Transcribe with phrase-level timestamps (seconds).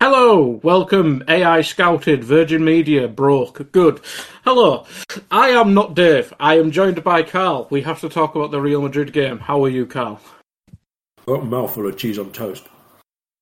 [0.00, 1.24] Hello, welcome.
[1.26, 3.72] AEye scouted, Virgin Media broke.
[3.72, 4.00] Good.
[4.44, 4.86] Hello,
[5.28, 6.32] I am not Dave.
[6.38, 7.66] I am joined by Karl.
[7.68, 9.40] We have to talk about the Real Madrid game.
[9.40, 10.20] How are you, Karl?
[11.26, 12.68] Got a mouthful of cheese on toast.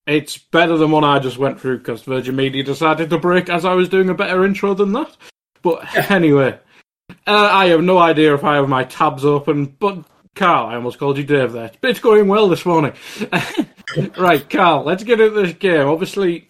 [0.07, 3.67] It's better than one I just went through because Virgin Media decided to break as
[3.67, 5.15] I was doing a better intro than that.
[5.61, 6.59] But anyway,
[7.27, 9.99] uh, I have no idea if I have my tabs open, but
[10.37, 11.73] Karl, I almost called you Dave there.
[11.83, 12.93] It's going well this morning.
[14.19, 15.89] right, Karl, let's get into this game.
[15.89, 16.49] Obviously,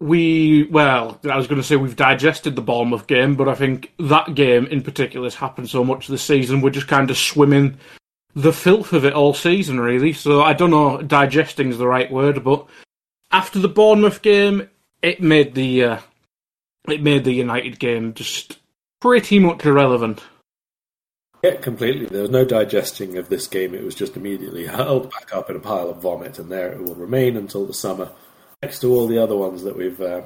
[0.00, 3.92] we, well, I was going to say we've digested the Bournemouth game, but I think
[4.00, 7.78] that game in particular has happened so much this season, we're just kind of swimming
[8.34, 10.12] the filth of it all season, really.
[10.12, 12.66] So I don't know, digesting is the right word, but
[13.30, 14.68] after the Bournemouth game,
[15.00, 15.98] it made the, uh,
[16.88, 18.58] it made the United game just
[19.00, 20.22] pretty much irrelevant.
[21.42, 22.06] Yeah, completely.
[22.06, 23.74] There was no digesting of this game.
[23.74, 26.82] It was just immediately hurled back up in a pile of vomit, and there it
[26.82, 28.12] will remain until the summer,
[28.62, 30.22] next to all the other ones that we've uh,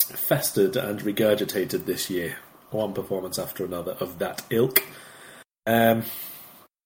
[0.00, 2.36] festered and regurgitated this year.
[2.70, 4.82] One performance after another of that ilk.
[5.64, 6.02] Um,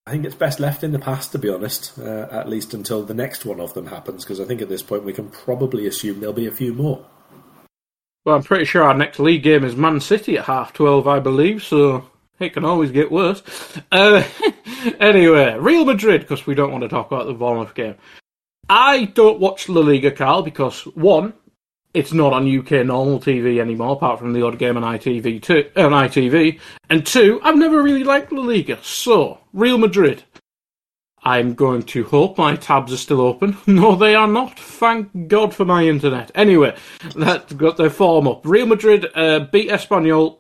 [0.07, 3.03] I think it's best left in the past, to be honest, uh, at least until
[3.05, 5.87] the next one of them happens, because I think at this point we can probably
[5.87, 7.07] assume there'll be a few more.
[8.25, 11.21] Well, I'm pretty sure our next league game is Man City at half twelve, I
[11.21, 11.63] believe.
[11.63, 12.05] So
[12.43, 13.43] it can always get worse.
[13.91, 14.23] Uh,
[15.01, 17.97] anyway, Real Madrid, because we don't want to talk about the Bournemouth game.
[18.69, 21.35] I don't watch La Liga, Karl, because one,
[21.95, 25.43] it's not on UK normal TV anymore, apart from the odd game on ITV.
[25.43, 26.59] Two, on ITV,
[26.89, 28.79] and two, I've never really liked La Liga.
[28.83, 30.25] So, Real Madrid.
[31.25, 33.57] I'm going to hope my tabs are still open.
[33.67, 34.59] No, they are not.
[34.59, 36.33] Thank God for my internet.
[36.35, 36.75] Anyway,
[37.15, 38.45] that got their form up.
[38.45, 40.39] Real Madrid uh, beat Espanyol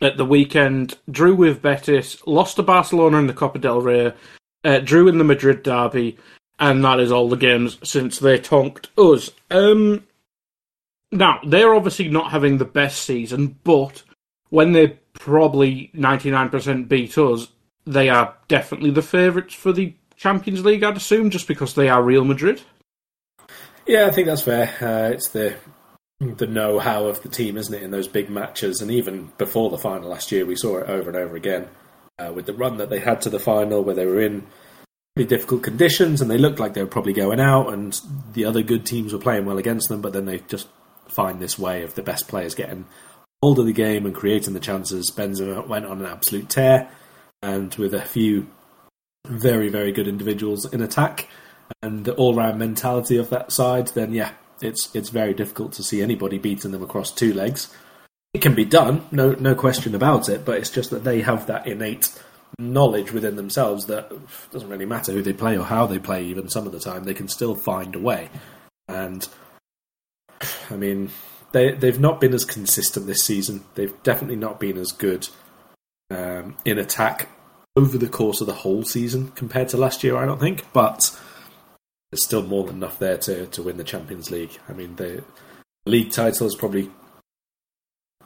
[0.00, 4.12] at the weekend, drew with Betis, lost to Barcelona in the Copa del Rey,
[4.64, 6.16] uh, drew in the Madrid derby,
[6.58, 9.30] and that is all the games since they tonked us.
[9.50, 10.04] Um,
[11.10, 14.02] now, they're obviously not having the best season, but
[14.50, 17.48] when they probably 99% beat us,
[17.86, 22.02] they are definitely the favourites for the Champions League, I'd assume, just because they are
[22.02, 22.60] Real Madrid.
[23.86, 24.74] Yeah, I think that's fair.
[24.80, 25.56] Uh, it's the
[26.20, 28.80] the know-how of the team, isn't it, in those big matches?
[28.80, 31.68] And even before the final last year, we saw it over and over again
[32.18, 34.46] uh, with the run that they had to the final, where they were in
[35.14, 38.00] pretty difficult conditions and they looked like they were probably going out, and
[38.32, 40.00] the other good teams were playing well against them.
[40.00, 40.68] But then they just
[41.08, 42.84] find this way of the best players getting
[43.42, 45.12] hold of the game and creating the chances.
[45.12, 46.90] Benzema went on an absolute tear,
[47.42, 48.48] and with a few
[49.26, 51.28] very, very good individuals in attack
[51.82, 54.32] and the all-round mentality of that side, then yeah,
[54.62, 57.74] it's it's very difficult to see anybody beating them across two legs.
[58.34, 61.46] It can be done, no no question about it, but it's just that they have
[61.46, 62.10] that innate
[62.58, 64.10] knowledge within themselves that
[64.50, 66.24] doesn't really matter who they play or how they play.
[66.24, 68.28] Even some of the time, they can still find a way.
[68.88, 69.26] And
[70.70, 71.10] I mean,
[71.52, 73.64] they they've not been as consistent this season.
[73.74, 75.28] They've definitely not been as good
[76.10, 77.28] um, in attack
[77.76, 80.16] over the course of the whole season compared to last year.
[80.16, 81.16] I don't think, but
[82.10, 84.58] there's still more than enough there to, to win the Champions League.
[84.68, 85.24] I mean, the
[85.86, 86.90] league title has probably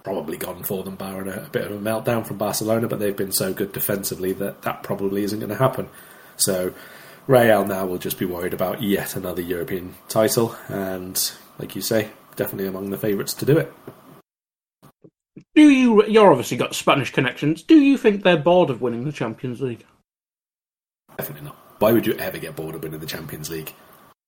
[0.04, 2.88] probably gone for them, barring a, a bit of a meltdown from Barcelona.
[2.88, 5.88] But they've been so good defensively that that probably isn't going to happen.
[6.36, 6.74] So
[7.26, 12.10] Real now will just be worried about yet another European title, and like you say,
[12.34, 13.72] definitely among the favourites to do it.
[15.54, 16.04] Do you?
[16.06, 17.62] You're obviously got Spanish connections.
[17.62, 19.84] Do you think they're bored of winning the Champions League?
[21.16, 21.61] Definitely not.
[21.82, 23.74] Why would you ever get bored of winning the Champions League?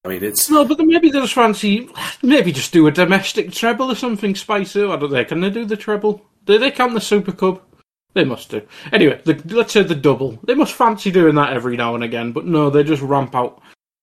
[0.04, 1.88] I mean, it's No, but maybe they just fancy
[2.20, 4.82] maybe just do a domestic treble or something spicy.
[4.82, 5.24] I don't know.
[5.24, 6.20] Can they do the treble?
[6.46, 7.64] Do they count the Super Cup?
[8.14, 8.62] They must do.
[8.92, 10.36] Anyway, the, let's say the double.
[10.42, 12.32] They must fancy doing that every now and again.
[12.32, 13.62] But no, they just ramp out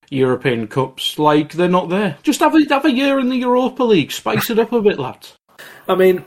[0.10, 2.20] European Cups like they're not there.
[2.24, 4.14] Just have a, have a year in the Europa League.
[4.14, 5.36] Spice it up a bit, lads.
[5.90, 6.24] I mean,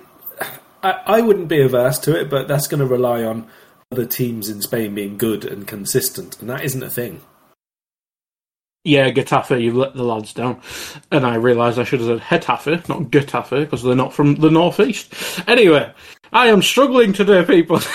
[0.82, 3.48] I, I wouldn't be averse to it, but that's going to rely on
[3.94, 7.20] other teams in Spain being good and consistent, and that isn't a thing.
[8.82, 10.60] Yeah, Getafe, you've let the lads down.
[11.12, 14.50] And I realised I should have said Getafe, not Getafe, because they're not from the
[14.50, 15.14] northeast.
[15.48, 15.90] Anyway,
[16.32, 17.80] I am struggling today, people.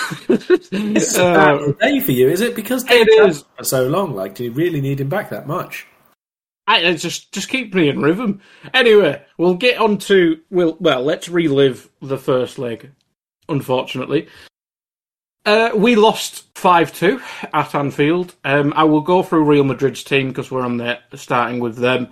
[0.72, 2.56] It's a uh, bad day for you, is it?
[2.56, 4.14] Because it is for so long.
[4.14, 5.86] Like, do you really need him back that much?
[6.66, 8.40] I, I just just keep me in rhythm.
[8.72, 12.92] Anyway, we'll get on to we'll well, let's relive the first leg.
[13.48, 14.28] Unfortunately,
[15.46, 17.20] uh, we lost five two
[17.52, 18.34] at Anfield.
[18.44, 22.08] Um, I will go through Real Madrid's team because we're on there, starting with them.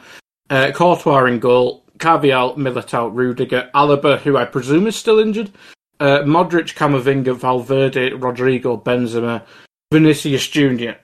[0.51, 5.53] Uh, Courtois in goal, Carvajal, Militao, Rudiger, Alaba, who I presume is still injured,
[6.01, 9.45] uh, Modric, Camavinga, Valverde, Rodrygo, Benzema,
[9.93, 10.99] Vinicius Junior.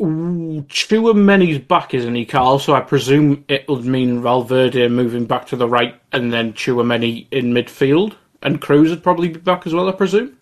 [0.00, 2.58] Tchouameni's back, isn't he, Karl?
[2.58, 7.26] So I presume it would mean Valverde moving back to the right and then Tchouameni
[7.30, 8.14] in midfield.
[8.42, 10.38] And Kroos would probably be back as well, I presume.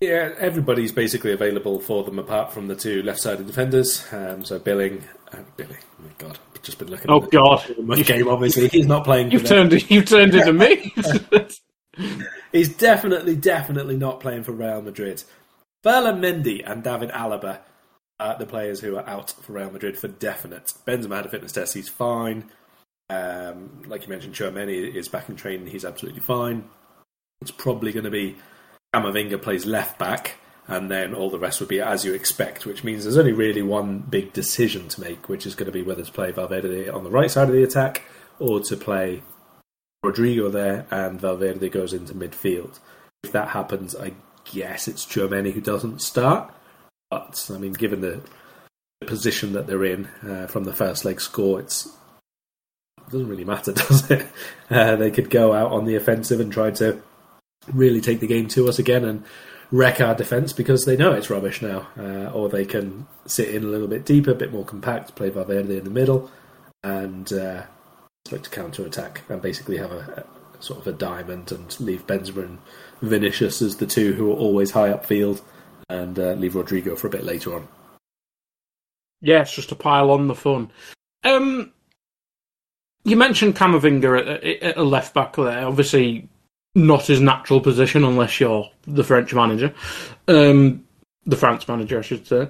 [0.00, 4.04] Yeah, everybody's basically available for them apart from the two left-sided defenders.
[4.12, 7.10] Um, so Billing, uh, Billing, oh my God, I've just been looking.
[7.10, 7.64] Oh, at God.
[7.78, 8.28] the game.
[8.28, 9.30] Obviously, he's not playing.
[9.30, 10.92] You've turned you've turned into me.
[12.52, 15.22] He's definitely, definitely not playing for Real Madrid.
[15.82, 17.60] Ferland Mendy and David Alaba
[18.18, 20.72] are the players who are out for Real Madrid for definite.
[20.86, 22.50] Benzema had a fitness test; he's fine.
[23.10, 26.64] Um, like you mentioned, Tchouameni is back in training; he's absolutely fine.
[27.40, 28.36] It's probably going to be
[28.94, 30.36] Camavinga plays left back,
[30.68, 33.60] and then all the rest would be as you expect, which means there's only really
[33.60, 37.02] one big decision to make, which is going to be whether to play Valverde on
[37.02, 38.02] the right side of the attack
[38.38, 39.22] or to play
[40.04, 42.78] Rodrygo there and Valverde goes into midfield.
[43.24, 44.12] If that happens, I
[44.44, 46.54] guess it's Tchouameni who doesn't start.
[47.10, 48.20] But I mean, given the,
[49.00, 53.44] the position that they're in uh, from the first leg score, it's it doesn't really
[53.44, 54.28] matter, does it?
[54.70, 57.02] Uh, they could go out on the offensive and try to
[57.72, 59.24] really take the game to us again and
[59.70, 61.88] wreck our defence because they know it's rubbish now.
[61.98, 65.30] Uh, or they can sit in a little bit deeper, a bit more compact, play
[65.30, 66.30] Valverde in the middle,
[66.82, 67.62] and uh,
[68.30, 70.24] look to counter attack and basically have a,
[70.58, 72.58] a sort of a diamond and leave Benzema and
[73.02, 75.40] Vinicius as the two who are always high upfield
[75.88, 77.68] and uh, leave Rodrygo for a bit later on.
[79.20, 80.70] yes, just to pile on the fun.
[81.24, 81.72] Um,
[83.04, 85.66] you mentioned Camavinga at, at, at a left back there.
[85.66, 86.28] Obviously,
[86.74, 89.72] not his natural position unless you're the French manager,
[90.28, 90.84] um,
[91.26, 92.48] the France manager, I should say.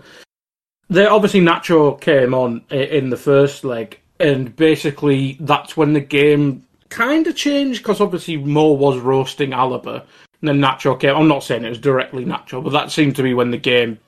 [0.90, 6.64] They obviously Nacho came on in the first leg, and basically that's when the game
[6.90, 10.04] kind of changed because obviously Mo was roasting Alaba,
[10.40, 11.16] and then Nacho came.
[11.16, 13.98] I'm not saying it was directly Nacho, but that seemed to be when the game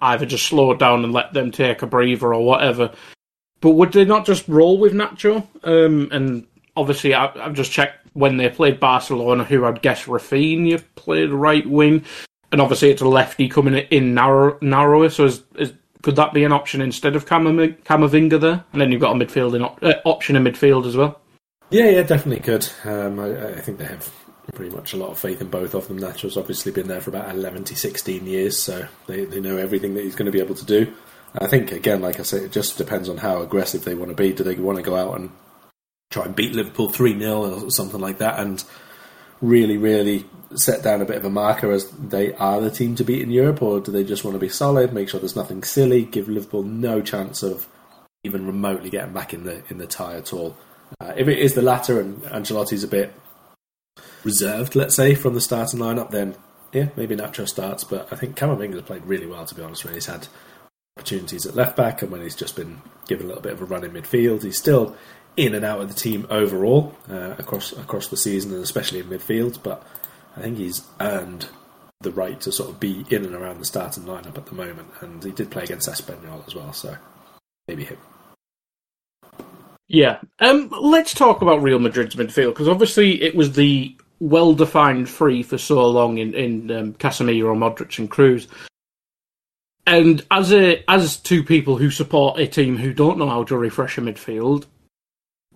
[0.00, 2.92] either just slowed down and let them take a breather or whatever.
[3.60, 5.46] But would they not just roll with Nacho?
[5.62, 10.82] Um, and obviously, I, I've just checked when they played Barcelona, who I'd guess Raphinha
[10.94, 12.04] played right wing,
[12.50, 15.10] and obviously it's a lefty coming in narrow, narrower.
[15.10, 15.72] So is, is,
[16.02, 18.64] could that be an option instead of Camavinga there?
[18.72, 21.20] And then you've got a midfield in uh, option in midfield as well.
[21.70, 22.68] Yeah, yeah, definitely could.
[22.84, 24.12] Um, I, I think they have
[24.52, 25.98] pretty much a lot of faith in both of them.
[25.98, 29.94] Nacho's obviously been there for about 11 to 16 years, so they, they know everything
[29.94, 30.92] that he's going to be able to do.
[31.36, 34.14] I think, again, like I say, it just depends on how aggressive they want to
[34.14, 34.32] be.
[34.32, 35.30] Do they want to go out and
[36.14, 38.64] try and beat Liverpool 3 0 or something like that and
[39.42, 40.24] really, really
[40.54, 43.30] set down a bit of a marker as they are the team to beat in
[43.30, 46.28] Europe, or do they just want to be solid, make sure there's nothing silly, give
[46.28, 47.66] Liverpool no chance of
[48.22, 50.56] even remotely getting back in the in the tie at all?
[51.00, 53.12] Uh, if it is the latter and Ancelotti's a bit
[54.22, 56.36] reserved, let's say, from the starting lineup, then
[56.72, 57.82] yeah, maybe Nacho starts.
[57.82, 60.28] But I think Camavinga's played really well, to be honest, when he's had
[60.96, 63.64] opportunities at left back and when he's just been given a little bit of a
[63.64, 64.44] run in midfield.
[64.44, 64.96] He's still
[65.36, 69.06] in and out of the team overall uh, across across the season and especially in
[69.06, 69.62] midfield.
[69.62, 69.86] But
[70.36, 71.48] I think he's earned
[72.00, 74.88] the right to sort of be in and around the starting lineup at the moment.
[75.00, 76.96] And he did play against Espanyol as well, so
[77.66, 77.98] maybe him.
[79.88, 80.18] Yeah.
[80.40, 85.58] Um, let's talk about Real Madrid's midfield because obviously it was the well-defined three for
[85.58, 88.46] so long in in um, Casemiro, Modric, and Kroos.
[89.86, 93.56] And as a as two people who support a team who don't know how to
[93.56, 94.64] refresh a midfield,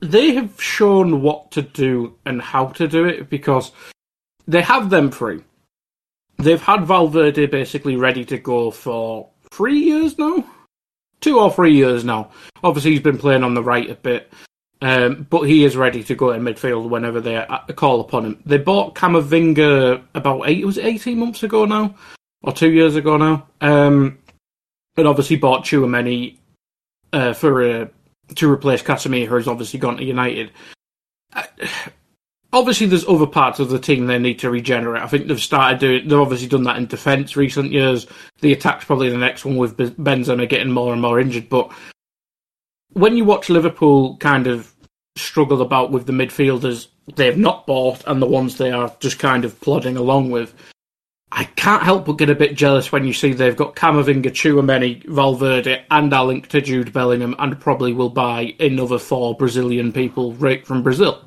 [0.01, 3.73] they have shown what to do and how to do it because
[4.47, 5.43] they have them free.
[6.39, 10.45] They've had Valverde basically ready to go for three years now,
[11.21, 12.31] two or three years now.
[12.63, 14.33] Obviously, he's been playing on the right a bit,
[14.81, 18.43] um, but he is ready to go in midfield whenever they call upon him.
[18.47, 21.97] They bought Camavinga about eight, was it eighteen months ago now,
[22.43, 24.19] or two years ago now, um,
[24.97, 26.37] and obviously bought Tchouameni
[27.13, 27.87] uh, for uh,
[28.35, 30.51] to replace Casemiro, who's obviously gone to United.
[32.53, 35.03] Obviously there's other parts of the team they need to regenerate.
[35.03, 36.09] I think they've started doing.
[36.09, 38.07] They've obviously done that in defence recent years.
[38.41, 41.49] The attack's probably the next one with Benzema getting more and more injured.
[41.49, 41.71] But
[42.93, 44.75] when you watch Liverpool kind of
[45.17, 49.45] struggle about with the midfielders they've not bought and the ones they are just kind
[49.45, 50.55] of plodding along with.
[51.31, 55.05] I can't help but get a bit jealous when you see they've got Camavinga, Tchouameni,
[55.07, 60.33] Valverde, and a link to Jude Bellingham, and probably will buy another four Brazilian people
[60.35, 61.23] right from Brazil.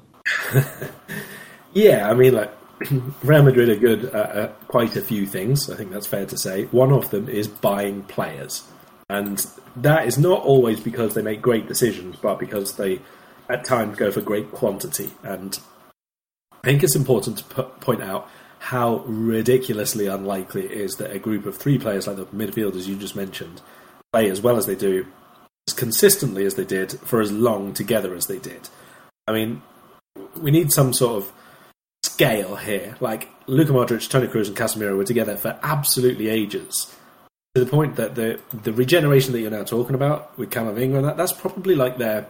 [1.73, 2.51] yeah, I mean, like
[3.23, 5.69] Real Madrid are good at, at quite a few things.
[5.69, 6.65] I think that's fair to say.
[6.65, 8.63] One of them is buying players,
[9.09, 13.01] and that is not always because they make great decisions, but because they
[13.49, 15.11] at times go for great quantity.
[15.23, 15.59] And
[16.51, 18.29] I think it's important to point out
[18.61, 22.95] how ridiculously unlikely it is that a group of three players like the midfielders you
[22.95, 23.59] just mentioned
[24.13, 25.07] play as well as they do,
[25.67, 28.69] as consistently as they did, for as long together as they did.
[29.27, 29.63] I mean,
[30.37, 31.33] we need some sort of
[32.03, 32.97] scale here.
[32.99, 36.95] Like Luka Modric, Toni Kroos, and Casemiro were together for absolutely ages.
[37.55, 41.05] To the point that the the regeneration that you're now talking about with Camavinga and
[41.05, 42.27] that that's probably like their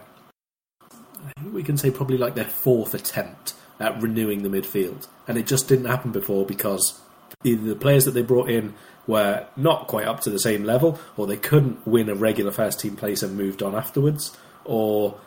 [0.82, 5.36] I think we can say probably like their fourth attempt at renewing the midfield, and
[5.36, 7.00] it just didn't happen before because
[7.44, 8.74] either the players that they brought in
[9.06, 12.80] were not quite up to the same level, or they couldn't win a regular first
[12.80, 15.18] team place and moved on afterwards, or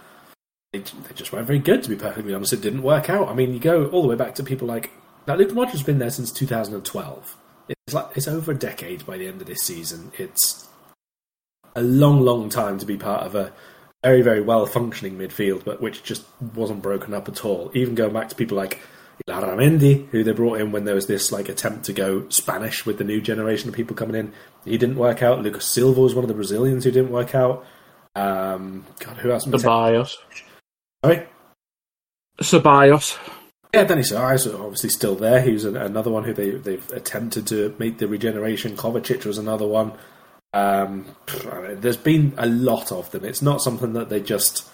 [0.71, 1.83] they, they just weren't very good.
[1.83, 3.27] To be perfectly honest, it didn't work out.
[3.27, 4.91] I mean, you go all the way back to people like
[5.27, 5.35] now.
[5.35, 7.37] Luka Modric's been there since 2012.
[7.67, 10.11] It's like it's over a decade by the end of this season.
[10.17, 10.67] It's
[11.75, 13.51] a long, long time to be part of a
[14.05, 17.71] very, very well functioning midfield, but which just wasn't broken up at all.
[17.73, 18.79] Even going back to people like
[19.27, 22.99] Larramendi, who they brought in when there was this like attempt to go Spanish with
[22.99, 24.31] the new generation of people coming in,
[24.63, 25.41] he didn't work out.
[25.41, 27.65] Lucas Silva was one of the Brazilians who didn't work out.
[28.15, 29.47] Um, God, who else?
[29.47, 30.17] Ceballos.
[31.03, 31.27] Sorry,
[32.39, 33.17] Ceballos.
[33.73, 35.41] Yeah, Danny Suarez obviously still there.
[35.41, 38.77] He was another one who they they've attempted to make the regeneration.
[38.77, 39.93] Kovacic was another one.
[40.55, 41.05] Um,
[41.73, 43.25] there's been a lot of them.
[43.25, 44.65] It's not something that they just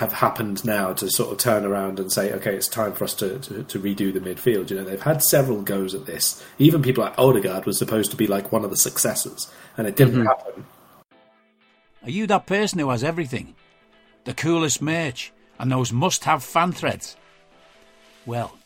[0.00, 3.14] have happened now to sort of turn around and say, okay, it's time for us
[3.14, 4.70] to, to, to, redo the midfield.
[4.70, 6.44] You know, they've had several goes at this.
[6.58, 9.94] Even people like Odegaard was supposed to be like one of the successors, and it
[9.94, 10.26] didn't mm-hmm.
[10.26, 10.66] happen.
[12.02, 13.54] Are you that person who has everything?
[14.24, 17.16] The coolest merch and those must-have fan threads?
[18.26, 18.58] Well,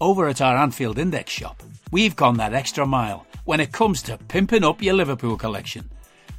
[0.00, 4.18] over at our Anfield Index shop, we've gone that extra mile when it comes to
[4.28, 5.90] pimping up your Liverpool collection.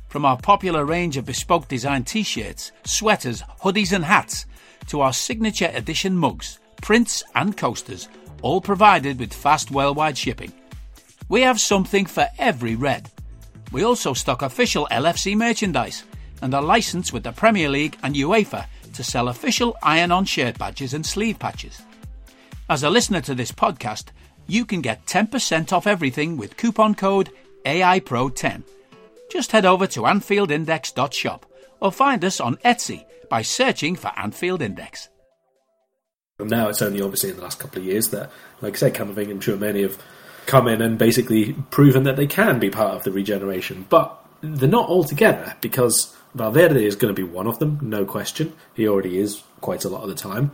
[0.10, 4.46] From our popular range of bespoke design t shirts, sweaters, hoodies, and hats,
[4.88, 8.10] to our signature edition mugs, prints, and coasters,
[8.42, 10.52] all provided with fast worldwide shipping.
[11.30, 13.10] We have something for every red.
[13.72, 16.04] We also stock official LFC merchandise
[16.42, 20.58] and are licensed with the Premier League and UEFA to sell official iron on shirt
[20.58, 21.82] badges and sleeve patches.
[22.70, 24.06] As a listener to this podcast,
[24.48, 27.30] you can get 10% off everything with coupon code
[27.66, 28.64] AIPRO10.
[29.32, 31.46] Just head over to AnfieldIndex.shop
[31.80, 35.10] or find us on Etsy by searching for Anfield Index.
[36.40, 38.32] Now it's only obviously in the last couple of years that,
[38.62, 40.02] like I said, Camavinga and Tchouameni have
[40.48, 43.86] come in and basically proven that they can be part of the regeneration.
[43.90, 48.06] But they're not all together because Valverde is going to be one of them, no
[48.06, 48.54] question.
[48.74, 50.52] He already is quite a lot of the time.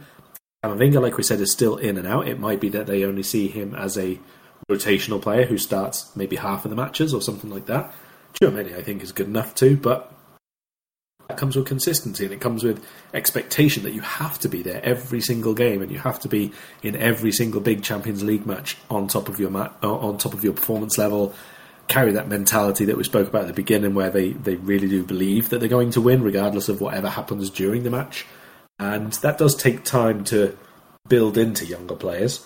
[0.68, 2.28] Camavinga, like we said, is still in and out.
[2.28, 4.20] It might be that they only see him as a
[4.70, 7.94] rotational player who starts maybe half of the matches or something like that.
[8.34, 10.14] Tchouameni, I think, is good enough too, but
[11.28, 14.84] that comes with consistency and it comes with expectation that you have to be there
[14.84, 16.52] every single game and you have to be
[16.84, 20.34] in every single big Champions League match on top of your ma- uh, on top
[20.34, 21.34] of your performance level.
[21.88, 25.06] Carry that mentality that we spoke about at the beginning, where they, they really do
[25.06, 28.26] believe that they're going to win, regardless of whatever happens during the match
[28.80, 30.58] and that does take time to
[31.08, 32.46] build into younger players.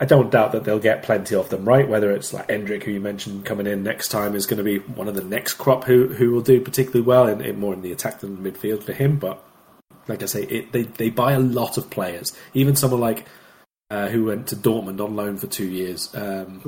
[0.00, 1.88] I don't doubt that they'll get plenty of them right.
[1.88, 4.78] Whether it's like Endrick, who you mentioned coming in next time, is going to be
[4.78, 7.82] one of the next crop who who will do particularly well in, in more in
[7.82, 9.18] the attack than the midfield for him.
[9.18, 9.42] But
[10.08, 12.36] like I say, it, they they buy a lot of players.
[12.52, 13.26] Even someone like
[13.90, 16.60] uh, who went to Dortmund on loan for two years, um,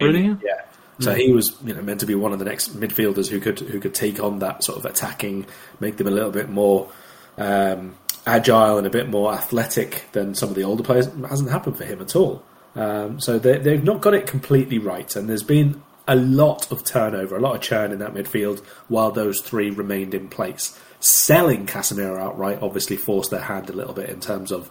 [0.00, 0.62] Reinier, yeah.
[1.00, 3.60] So he was, you know, meant to be one of the next midfielders who could
[3.60, 5.46] who could take on that sort of attacking,
[5.80, 6.90] make them a little bit more
[7.38, 11.06] um, agile and a bit more athletic than some of the older players.
[11.28, 12.42] Hasn't happened for him at all.
[12.74, 16.84] Um, so they, they've not got it completely right, and there's been a lot of
[16.84, 20.78] turnover, a lot of churn in that midfield while those three remained in place.
[21.00, 24.70] Selling Casemiro outright obviously forced their hand a little bit in terms of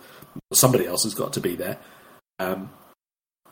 [0.51, 1.77] somebody else has got to be there.
[2.39, 2.71] Um,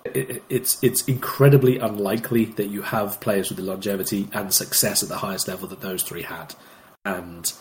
[0.03, 5.09] it, it's it's incredibly unlikely that you have players with the longevity and success at
[5.09, 6.53] the highest level that those three had,
[7.03, 7.51] and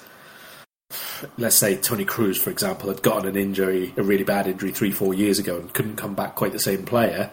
[1.38, 4.90] let's say Toni Kroos, for example, had gotten an injury, a really bad injury, three,
[4.90, 7.30] four years ago, and couldn't come back quite the same player,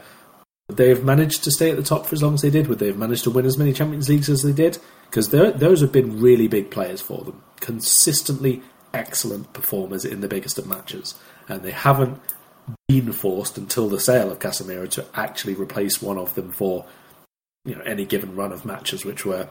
[0.67, 2.67] would they have managed to stay at the top for as long as they did?
[2.67, 4.77] Would they have managed to win as many Champions Leagues as they did?
[5.09, 8.61] Because those have been really big players for them, consistently
[8.93, 11.15] excellent performers in the biggest of matches,
[11.49, 12.21] and they haven't
[12.87, 16.85] been forced until the sale of Casemiro to actually replace one of them for
[17.65, 19.49] you know any given run of matches, which were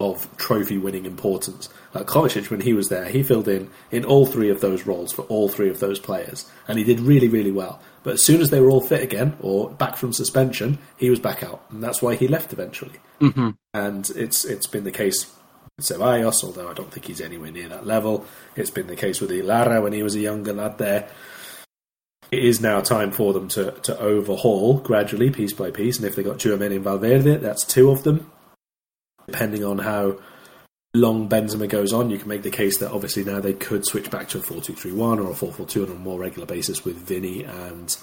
[0.00, 1.68] of trophy winning importance.
[1.94, 5.12] Like Kovacic, when he was there, he filled in in all three of those roles
[5.12, 7.80] for all three of those players, and he did really, really well.
[8.02, 11.20] But as soon as they were all fit again or back from suspension, he was
[11.20, 12.98] back out, and that's why he left eventually.
[13.20, 13.50] Mm-hmm.
[13.72, 15.32] And it's it's been the case
[15.76, 18.26] with Ceballos, although I don't think he's anywhere near that level.
[18.56, 21.08] It's been the case with Ilara when he was a younger lad there.
[22.32, 25.98] It is now time for them to, to overhaul gradually, piece by piece.
[25.98, 28.28] And if they got Tchouameni in Valverde, that's two of them
[29.26, 30.18] depending on how
[30.94, 34.10] long Benzema goes on, you can make the case that obviously now they could switch
[34.10, 36.18] back to a 4 2 3 1 or a 4 4 2 on a more
[36.18, 37.96] regular basis with Vinny and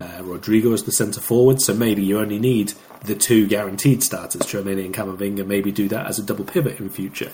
[0.00, 1.60] uh, Rodrygo as the centre forward.
[1.60, 2.72] So maybe you only need
[3.04, 6.88] the two guaranteed starters, Tchouameni and Camavinga, maybe do that as a double pivot in
[6.88, 7.32] future.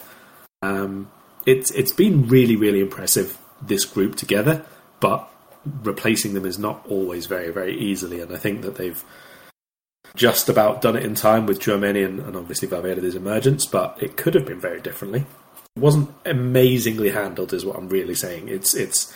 [0.62, 1.10] Um,
[1.46, 4.64] it's it's been really really impressive this group together,
[5.00, 5.30] but
[5.82, 9.04] replacing them is not always very very easily, and I think that they've
[10.14, 14.16] just about done it in time with Tchouameni and, and obviously Valverde's emergence, but it
[14.16, 15.26] could have been very differently.
[15.76, 18.48] It wasn't amazingly handled, is what I'm really saying.
[18.48, 19.12] It's it's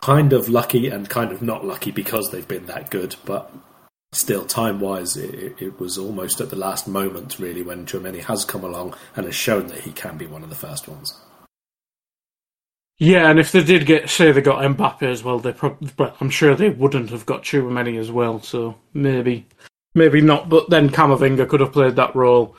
[0.00, 3.52] kind of lucky and kind of not lucky because they've been that good, but
[4.12, 8.44] still, time wise, it, it, was almost at the last moment, really, when Tchouameni has
[8.44, 11.18] come along and has shown that he can be one of the first ones.
[12.98, 16.16] Yeah, and if they did get, say, they got Mbappe as well, they probably, but
[16.20, 18.40] I'm sure they wouldn't have got Tchouameni as well.
[18.42, 19.46] So maybe
[19.94, 22.56] Maybe not, but then Camavinga could have played that role.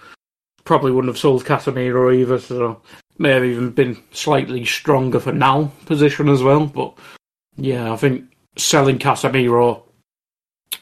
[0.63, 2.81] Probably wouldn't have sold Casemiro either, so
[3.17, 6.65] may have even been slightly stronger for now position as well.
[6.65, 6.97] But
[7.55, 8.25] yeah, I think
[8.57, 9.83] selling Casemiro,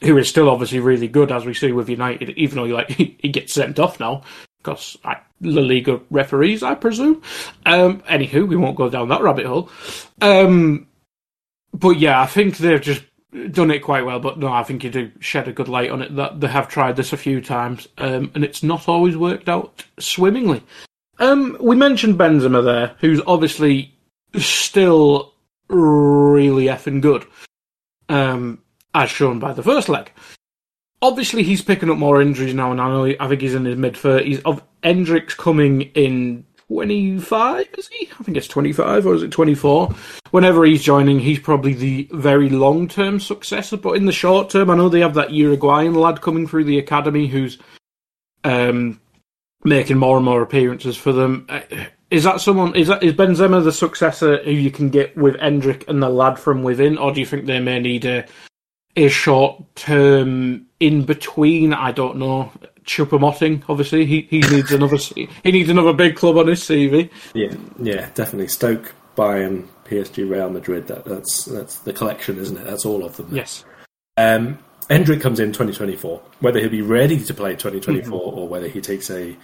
[0.00, 2.90] who is still obviously really good as we see with United, even though he, like
[2.90, 4.22] he gets sent off now
[4.58, 4.98] because
[5.40, 7.22] La Liga referees, I presume.
[7.64, 9.70] Um, anywho, we won't go down that rabbit hole.
[10.20, 10.86] Um,
[11.72, 13.02] but yeah, I think they've just
[13.52, 16.02] done it quite well, but no, I think you do shed a good light on
[16.02, 19.48] it that they have tried this a few times, um, and it's not always worked
[19.48, 20.62] out swimmingly.
[21.18, 23.94] Um, we mentioned Benzema there, who's obviously
[24.36, 25.34] still
[25.68, 27.26] really effing good,
[28.08, 28.62] um,
[28.94, 30.12] as shown by the first leg.
[31.02, 33.76] Obviously, he's picking up more injuries now, and I know I think he's in his
[33.76, 34.40] mid thirties.
[34.42, 38.08] Of Endrick's coming in 25, is he?
[38.18, 39.92] I think it's 25, or is it 24?
[40.30, 43.76] Whenever he's joining, he's probably the very long term successor.
[43.76, 46.78] But in the short term, I know they have that Uruguayan lad coming through the
[46.78, 47.58] academy who's
[48.44, 49.00] um,
[49.64, 51.46] making more and more appearances for them.
[51.48, 51.62] Uh,
[52.08, 52.76] is that someone?
[52.76, 56.38] Is that is Benzema the successor who you can get with Endrick and the lad
[56.38, 58.26] from within, or do you think they may need a
[58.94, 61.74] a short term in between?
[61.74, 62.52] I don't know.
[62.84, 67.10] Choupo-Moting, obviously, he, he needs another he needs another big club on his CV.
[67.34, 68.48] Yeah, yeah, definitely.
[68.48, 70.86] Stoke, Bayern, PSG, Real Madrid.
[70.86, 72.64] That, that's that's the collection, isn't it?
[72.64, 73.28] That's all of them.
[73.30, 73.64] Yes.
[74.16, 76.20] Um, Endrick comes in 2024.
[76.40, 78.38] Whether he'll be ready to play 2024 mm-hmm.
[78.38, 79.36] or whether he takes a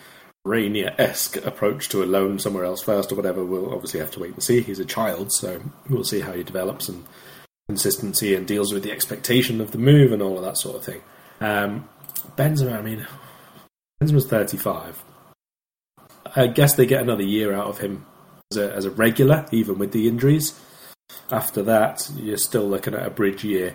[0.46, 4.20] Reinier esque approach to a loan somewhere else first or whatever, we'll obviously have to
[4.20, 4.60] wait and see.
[4.60, 7.04] He's a child, so we'll see how he develops and
[7.68, 10.84] consistency and deals with the expectation of the move and all of that sort of
[10.84, 11.02] thing.
[11.40, 11.88] Um,
[12.36, 13.06] Benzema, I mean,
[14.02, 15.02] Benzema's 35.
[16.34, 18.04] I guess they get another year out of him
[18.52, 20.58] as a, as a regular, even with the injuries.
[21.30, 23.74] After that, you're still looking at a bridge year.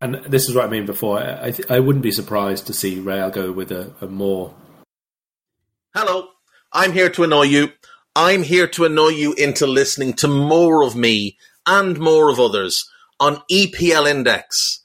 [0.00, 1.18] And this is what I mean before.
[1.18, 4.54] I, th- I wouldn't be surprised to see Real go with a, a more.
[5.94, 6.28] Hello,
[6.72, 7.70] I'm here to annoy you.
[8.14, 12.84] I'm here to annoy you into listening to more of me and more of others
[13.18, 14.84] on EPL Index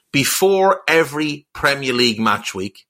[0.11, 2.85] before every Premier League match week.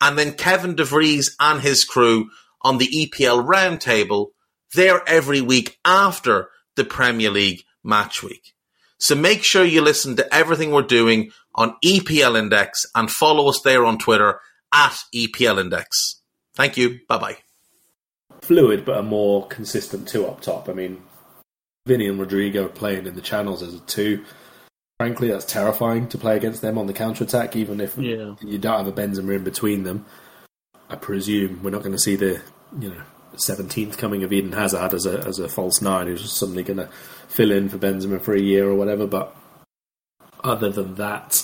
[0.00, 2.30] And then Kevin De DeVries and his crew
[2.62, 4.28] on the EPL roundtable,
[4.74, 8.54] there every week after the Premier League match week.
[8.98, 13.60] So make sure you listen to everything we're doing on EPL Index and follow us
[13.62, 14.40] there on Twitter
[14.72, 16.20] at EPL Index.
[16.54, 17.00] Thank you.
[17.08, 17.36] Bye bye.
[18.40, 20.68] Fluid, but a more consistent two up top.
[20.68, 21.02] I mean,
[21.86, 24.24] Vinny and Rodrygo playing in the channels as a two.
[25.00, 28.34] Frankly, that's terrifying to play against them on the counter attack, even if Yeah.
[28.42, 30.04] you don't have a Benzema in between them.
[30.88, 32.40] I presume we're not going to see the
[32.78, 33.02] you know
[33.36, 36.88] seventeenth coming of Eden Hazard as a as a false nine who's suddenly going to
[37.26, 39.06] fill in for Benzema for a year or whatever.
[39.06, 39.34] But
[40.44, 41.42] other than that,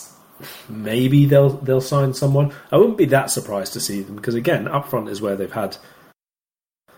[0.68, 2.52] maybe they'll they'll sign someone.
[2.70, 5.50] I wouldn't be that surprised to see them because again, up front is where they've
[5.50, 5.76] had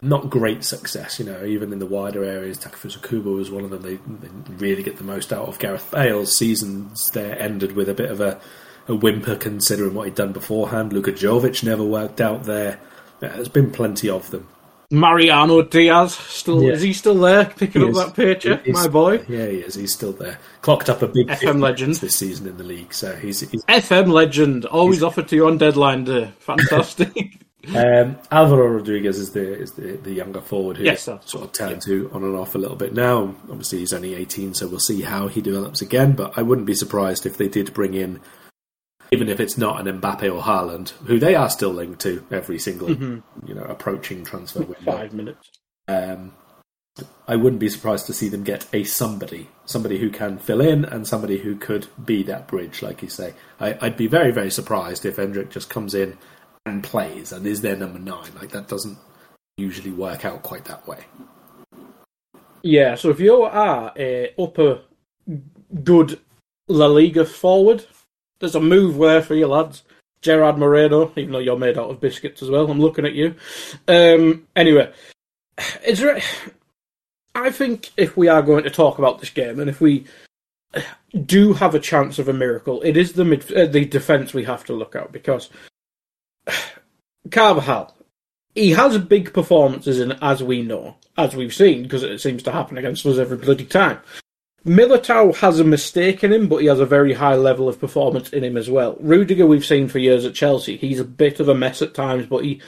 [0.02, 1.18] not great success.
[1.18, 3.82] You know, even in the wider areas, Takefusa Kubo was one of them.
[3.82, 7.08] They, they really get the most out of Gareth Bale's seasons.
[7.12, 8.40] There ended with a bit of a,
[8.88, 10.92] a whimper considering what he'd done beforehand.
[10.92, 12.78] Luka Jovic never worked out there.
[13.22, 14.48] Yeah, there's been plenty of them.
[14.90, 16.72] Mariano Diaz still Yeah.
[16.72, 17.98] is he still there picking He up is.
[17.98, 19.24] that paycheck, He's- my boy?
[19.26, 19.74] Yeah, he is.
[19.74, 20.38] He's still there.
[20.60, 21.94] Clocked up a big FM legend.
[21.94, 22.92] this season in the league.
[22.92, 26.32] So he's, he's FM legend, always offered to you on deadline day.
[26.40, 27.38] Fantastic.
[27.68, 31.80] Um, Alvaro Rodriguez is the is the, the younger forward who Yes, sort of turned
[31.82, 33.34] to on and off a little bit now.
[33.48, 36.12] Obviously, he's only 18, so we'll see how he develops again.
[36.12, 38.20] But I wouldn't be surprised if they did bring in,
[39.12, 42.58] even if it's not an Mbappe or Haaland, who they are still linked to every
[42.58, 44.92] single you know approaching transfer window.
[44.92, 45.48] Five minutes.
[45.86, 46.32] Um,
[47.26, 50.84] I wouldn't be surprised to see them get a somebody, somebody who can fill in
[50.84, 53.32] and somebody who could be that bridge, like you say.
[53.58, 56.18] I, I'd be very, very surprised if Endrick just comes in
[56.66, 58.30] and plays and is their number nine.
[58.40, 58.98] Like that doesn't
[59.56, 61.04] usually work out quite that way.
[62.62, 64.82] Yeah, so if you are a upper
[65.82, 66.20] good
[66.68, 67.84] La Liga forward,
[68.38, 69.82] there's a move there for you lads.
[70.20, 73.34] Gerard Moreno, even though you're made out of biscuits as well, I'm looking at you.
[73.88, 74.92] Um, anyway,
[75.84, 76.20] is there?
[77.34, 80.04] I think if we are going to talk about this game, and if we
[81.26, 84.44] do have a chance of a miracle, it is the mid, uh, the defense we
[84.44, 85.50] have to look at because
[87.30, 87.94] Carvajal,
[88.54, 92.52] he has big performances in as we know, as we've seen, because it seems to
[92.52, 93.98] happen against us every bloody time.
[94.64, 98.30] Militao has a mistake in him, but he has a very high level of performance
[98.30, 98.96] in him as well.
[99.00, 100.76] Rudiger, we've seen for years at Chelsea.
[100.76, 102.60] He's a bit of a mess at times, but he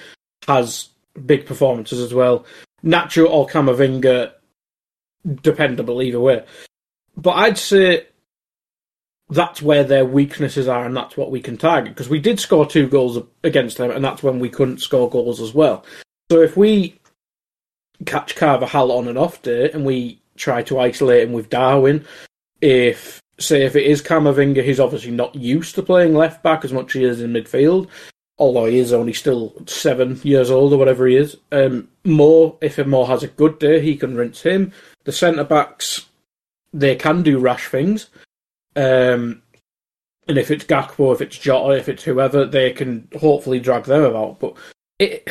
[0.49, 0.89] has
[1.25, 2.45] big performances as well.
[2.85, 4.33] Nacho or Camavinga,
[5.43, 6.45] dependable either way.
[7.17, 8.09] But I'd say
[9.31, 11.95] that's where their weaknesses are, and that's what we can target.
[11.95, 15.41] Because we did score two goals against them, and that's when we couldn't score goals
[15.41, 15.85] as well.
[16.31, 16.99] So if we
[18.05, 22.05] catch Carvajal on an off day and we try to isolate him with Darwin,
[22.61, 26.73] if say if it is Camavinga, he's obviously not used to playing left back as
[26.73, 27.89] much as he is in midfield.
[28.37, 31.37] Although he is only still seven years old or whatever he is.
[31.53, 34.73] Um, Moore, if Moore has a good day, he can rinse him.
[35.05, 36.07] The centre backs,
[36.73, 38.09] they can do rash things.
[38.77, 39.43] Um,
[40.27, 44.05] and if it's Gakpo, if it's Jota, if it's whoever, they can hopefully drag them
[44.05, 44.41] about.
[44.41, 44.57] But
[44.99, 45.29] it,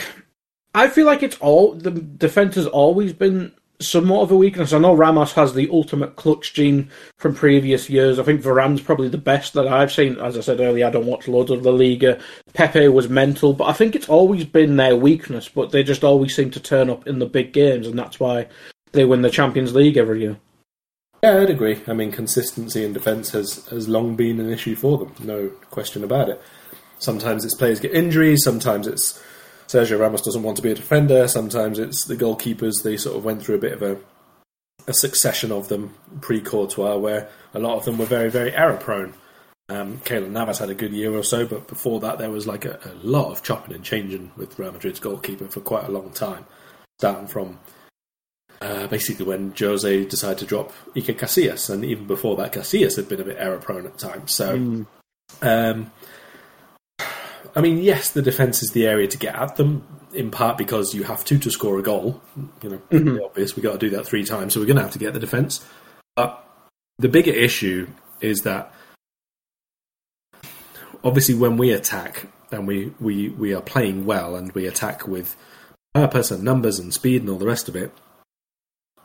[0.73, 4.73] I feel like it's all the defense has always been somewhat of a weakness.
[4.73, 8.19] I know Ramos has the ultimate clutch gene from previous years.
[8.19, 10.19] I think Varane's probably the best that I've seen.
[10.19, 12.19] As I said earlier, I don't watch loads of La Liga.
[12.53, 15.49] Pepe was mental, but I think it's always been their weakness.
[15.49, 18.47] But they just always seem to turn up in the big games, and that's why
[18.91, 20.37] they win the Champions League every year.
[21.23, 21.81] Yeah, I'd agree.
[21.87, 26.03] I mean, consistency in defence has, has long been an issue for them, no question
[26.03, 26.41] about it.
[26.99, 29.23] Sometimes it's players get injuries, sometimes it's
[29.67, 32.83] Sergio Ramos doesn't want to be a defender, sometimes it's the goalkeepers.
[32.83, 33.97] They sort of went through a bit of a,
[34.85, 38.75] a succession of them pre Courtois, where a lot of them were very, very error
[38.75, 39.13] prone.
[39.69, 42.65] Um, Keylor Navas had a good year or so, but before that, there was like
[42.65, 46.11] a, a lot of chopping and changing with Real Madrid's goalkeeper for quite a long
[46.11, 46.45] time,
[46.99, 47.59] starting from
[48.63, 53.09] uh, basically when Jose decided to drop Iker Casillas, and even before that, Casillas had
[53.09, 54.33] been a bit error prone at times.
[54.33, 54.85] So,
[55.41, 55.91] um,
[57.55, 59.85] I mean, yes, the defense is the area to get at them.
[60.13, 62.21] In part because you have to to score a goal.
[62.61, 63.55] You know, pretty obvious.
[63.55, 65.19] We got to do that three times, so we're going to have to get the
[65.19, 65.65] defense.
[66.15, 66.47] But
[66.99, 67.87] the bigger issue
[68.21, 68.71] is that
[71.03, 75.35] obviously when we attack and we, we, we are playing well and we attack with
[75.95, 77.91] purpose and numbers and speed and all the rest of it,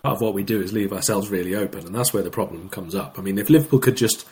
[0.02, 2.68] part of what we do is leave ourselves really open, and that's where the problem
[2.68, 3.18] comes up.
[3.18, 4.26] I mean, if Liverpool could just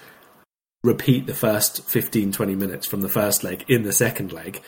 [0.85, 4.62] repeat the first 15, 20 minutes from the first leg in the second leg,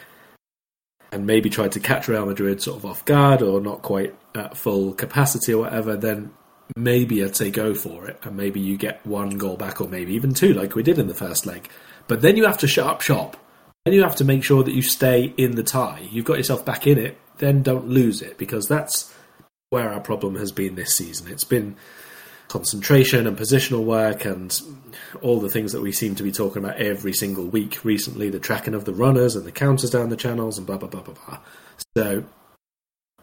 [1.10, 4.56] and maybe try to catch Real Madrid sort of off guard or not quite at
[4.56, 6.32] full capacity or whatever, then
[6.76, 10.14] maybe I'd say go for it, and maybe you get one goal back or maybe
[10.14, 11.68] even two, like we did in the first leg.
[12.08, 13.36] But then you have to shut up shop.
[13.84, 16.06] Then you have to make sure that you stay in the tie.
[16.10, 19.14] You've got yourself back in it, then don't lose it, because that's
[19.70, 21.28] where our problem has been this season.
[21.28, 21.76] It's been
[22.48, 24.58] concentration and positional work and
[25.20, 28.38] all the things that we seem to be talking about every single week recently the
[28.38, 31.14] tracking of the runners and the counters down the channels and blah blah blah blah
[31.14, 31.38] blah.
[31.96, 32.24] So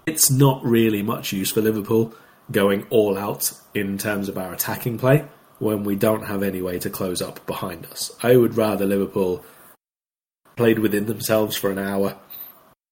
[0.06, 2.14] it's not really much use for Liverpool
[2.52, 5.26] going all out in terms of our attacking play
[5.58, 8.12] when we don't have any way to close up behind us.
[8.22, 9.44] I would rather Liverpool
[10.56, 12.18] played within themselves for an hour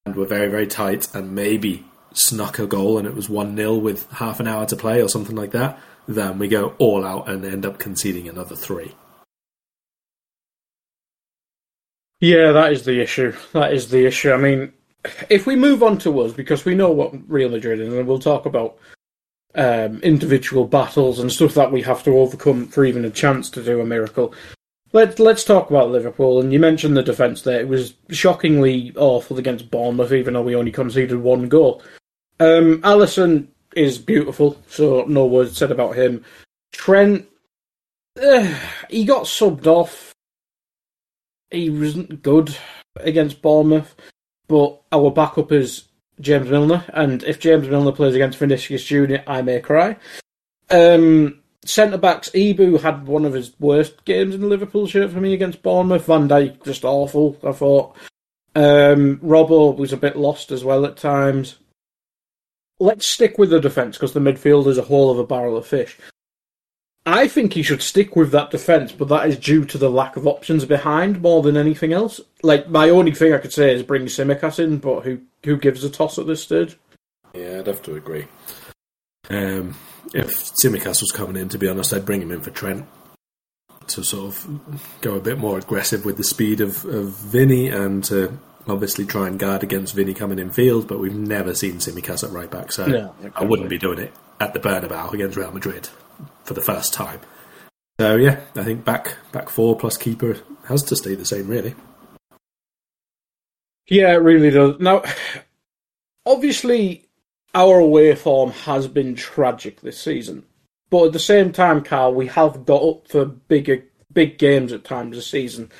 [0.04, 1.84] and were very, very tight and maybe
[2.14, 5.08] snuck a goal and it was 1 0 with half an hour to play or
[5.08, 8.94] something like that, then we go all out and end up conceding another three.
[12.20, 13.34] Yeah, that is the issue.
[13.52, 14.32] That is the issue.
[14.32, 14.72] I mean,
[15.28, 18.18] if we move on to us, because we know what Real Madrid is, and we'll
[18.18, 18.78] talk about
[19.54, 23.62] um, individual battles and stuff that we have to overcome for even a chance to
[23.62, 24.34] do a miracle.
[24.92, 26.40] Let's let's talk about Liverpool.
[26.40, 30.56] And you mentioned the defence there; it was shockingly awful against Bournemouth, even though we
[30.56, 31.82] only conceded one goal.
[32.40, 36.24] Um, Alisson is beautiful, so no words said about him.
[36.72, 37.26] Trent,
[38.20, 38.58] uh,
[38.90, 40.14] he got subbed off.
[41.50, 42.56] He wasn't good
[42.96, 43.94] against Bournemouth,
[44.48, 45.84] but our backup is
[46.20, 49.96] James Milner, and if James Milner plays against Vinicius Junior, I may cry.
[50.70, 55.20] Um, Centre backs, Ibou had one of his worst games in the Liverpool shirt for
[55.20, 56.04] me against Bournemouth.
[56.06, 57.96] Van Dijk just awful, I thought.
[58.54, 61.56] Um, Robbo was a bit lost as well at times.
[62.80, 65.66] Let's stick with the defence because the midfield is a whole of a barrel of
[65.66, 65.96] fish.
[67.06, 70.16] I think he should stick with that defence, but that is due to the lack
[70.16, 72.20] of options behind more than anything else.
[72.42, 75.84] Like my only thing I could say is bring Tsimikas in, but who who gives
[75.84, 76.78] a toss at this stage?
[77.34, 78.26] Yeah, I'd have to agree.
[79.28, 79.76] Um,
[80.14, 82.86] if Tsimikas was coming in, to be honest, I'd bring him in for Trent
[83.88, 88.02] to sort of go a bit more aggressive with the speed of, of Vinny and
[88.04, 90.88] to obviously try and guard against Vinny coming in field.
[90.88, 94.12] But we've never seen Tsimikas at right back, so No, I wouldn't be doing it
[94.40, 95.88] at the Bernabeu against Real Madrid
[96.44, 97.20] for the first time.
[98.00, 101.74] So yeah, I think back back four plus keeper has to stay the same, really.
[103.88, 104.80] Yeah, it really does.
[104.80, 105.02] Now,
[106.26, 107.08] obviously,
[107.54, 110.44] our away form has been tragic this season,
[110.90, 114.84] but at the same time, Karl, we have got up for bigger, big games at
[114.84, 115.70] times this season.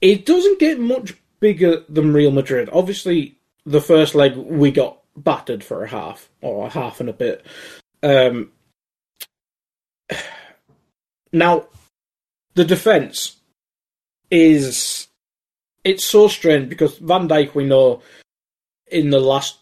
[0.00, 2.68] It doesn't get much bigger than Real Madrid.
[2.72, 7.14] Obviously, the first leg we got battered for a half or a half and a
[7.14, 7.44] bit.
[8.02, 8.52] Um,
[11.32, 11.66] now,
[12.54, 13.36] the defense
[14.30, 15.08] is
[15.84, 18.02] it's so strange because Van Dijk, we know,
[18.86, 19.58] in the last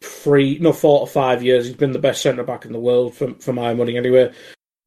[0.00, 3.14] three, no, four or five years, he's been the best centre back in the world
[3.14, 3.96] for for my money.
[3.96, 4.32] Anyway,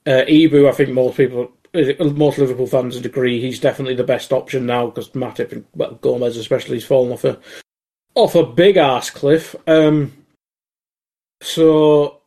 [0.05, 1.51] uh, Ibou, I think most people,
[1.99, 5.95] most Liverpool fans would agree he's definitely the best option now because Matip and well
[5.95, 7.39] Gomez especially has fallen off a
[8.15, 9.55] off a big ass cliff.
[9.67, 10.13] Um,
[11.41, 12.21] so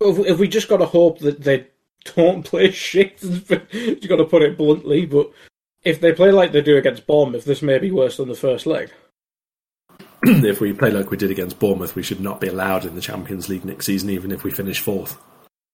[0.00, 1.66] if, if we just got to hope that they
[2.14, 5.30] don't play shit, you got to put it bluntly, but
[5.82, 8.66] if they play like they do against Bournemouth, this may be worse than the first
[8.66, 8.90] leg.
[10.22, 13.00] if we play like we did against Bournemouth, we should not be allowed in the
[13.00, 15.18] Champions League next season, even if we finish fourth.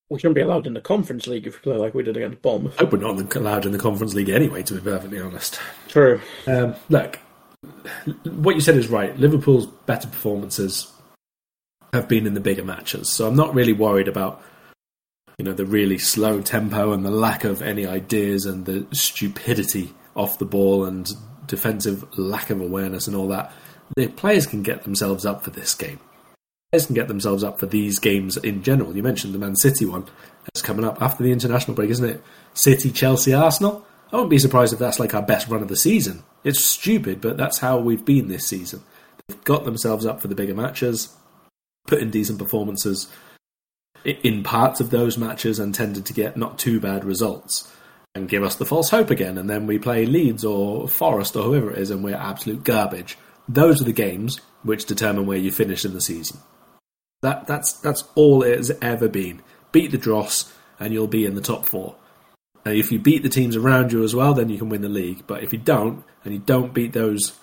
[0.09, 2.41] We shouldn't be allowed in the Conference League if we play like we did against
[2.41, 2.75] Bournemouth.
[2.79, 5.59] I hope we're not allowed in the Conference League anyway, to be perfectly honest.
[5.89, 6.21] True.
[6.47, 7.19] Um, look,
[8.25, 9.19] what you said is right.
[9.19, 10.93] Liverpool's better performances
[11.93, 14.43] have been in the bigger matches, so I'm not really worried about
[15.39, 19.93] you know the really slow tempo and the lack of any ideas and the stupidity
[20.15, 21.13] off the ball and
[21.47, 23.53] defensive lack of awareness and all that.
[23.97, 26.01] The players can get themselves up for this game.
[26.73, 28.95] Can get themselves up for these games in general.
[28.95, 30.05] You mentioned the Man City one
[30.45, 32.23] that's coming up after the international break, isn't it?
[32.53, 33.87] City, Chelsea, Arsenal.
[34.13, 36.23] I wouldn't be surprised if that's like our best run of the season.
[36.45, 38.83] It's stupid, but that's how we've been this season.
[39.27, 41.15] They've got themselves up for the bigger matches,
[41.87, 43.09] put in decent performances
[44.05, 47.73] in parts of those matches, and tended to get not too bad results
[48.15, 49.39] and give us the false hope again.
[49.39, 53.17] And then we play Leeds or Forest or whoever it is, and we're absolute garbage.
[53.49, 56.41] Those are the games which determine where you finish in the season.
[57.27, 59.43] That that's that's all it has ever been.
[59.73, 61.97] Beat the dross, and you'll be in the top four.
[62.65, 64.89] Now, if you beat the teams around you as well, then you can win the
[64.89, 65.25] league.
[65.27, 67.37] But if you don't, and you don't beat those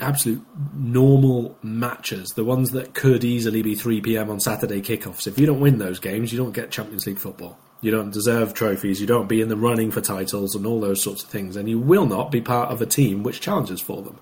[0.00, 0.44] absolute
[0.74, 4.28] normal matches, the ones that could easily be 3 p.m.
[4.28, 7.56] on Saturday kickoffs, if you don't win those games, you don't get Champions League football.
[7.80, 11.00] You don't deserve trophies, you don't be in the running for titles and all those
[11.00, 14.02] sorts of things, and you will not be part of a team which challenges for
[14.02, 14.18] them.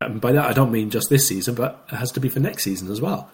[0.00, 2.40] And by that, I don't mean just this season, but it has to be for
[2.40, 3.30] next season as well.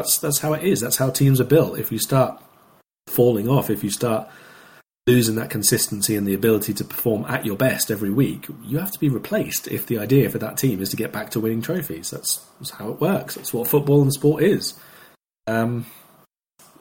[0.00, 0.80] That's that's how it is.
[0.80, 1.78] That's how teams are built.
[1.78, 2.42] If you start
[3.06, 4.28] falling off, if you start
[5.06, 8.92] losing that consistency and the ability to perform at your best every week, you have
[8.92, 11.60] to be replaced if the idea for that team is to get back to winning
[11.60, 12.10] trophies.
[12.10, 13.34] That's, that's how it works.
[13.34, 14.78] That's what football and sport is.
[15.46, 15.84] Um,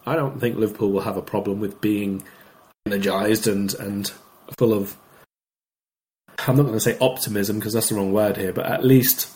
[0.05, 2.23] I don't think Liverpool will have a problem with being
[2.86, 4.12] energized and, and
[4.58, 4.95] full of.
[6.47, 9.29] I'm not going to say optimism because that's the wrong word here, but at least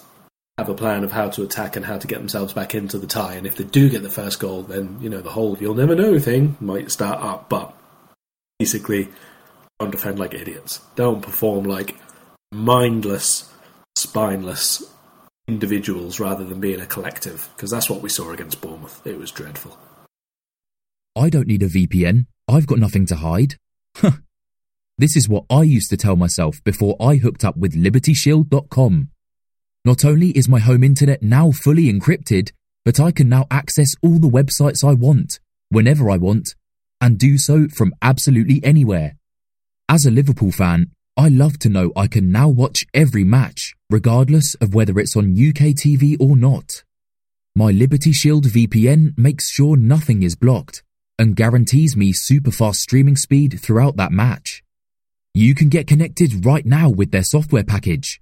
[0.58, 3.08] have a plan of how to attack and how to get themselves back into the
[3.08, 3.34] tie.
[3.34, 5.96] And if they do get the first goal, then you know the whole "you'll never
[5.96, 7.50] know" thing might start up.
[7.50, 7.76] But
[8.60, 9.10] basically,
[9.80, 10.82] don't defend like idiots.
[10.96, 11.96] Don't perform like
[12.52, 13.52] mindless,
[13.96, 14.84] spineless
[15.48, 17.50] individuals rather than being a collective.
[17.56, 19.06] Because that's what we saw against Bournemouth.
[19.06, 19.78] It was dreadful.
[21.16, 22.26] I don't need a VPN.
[22.48, 23.56] I've got nothing to hide.
[24.98, 29.10] this is what I used to tell myself before I hooked up with LibertyShield.com.
[29.86, 32.52] Not only is my home internet now fully encrypted,
[32.86, 36.56] but I can now access all the websites I want, whenever I want,
[37.02, 39.18] and do so from absolutely anywhere.
[39.90, 44.56] As a Liverpool fan, I love to know I can now watch every match, regardless
[44.56, 46.84] of whether it's on UK TV or not.
[47.54, 50.82] My Liberty Shield VPN makes sure nothing is blocked
[51.20, 54.64] and guarantees me super fast streaming speed throughout that match.
[55.34, 58.22] You can get connected right now with their software package,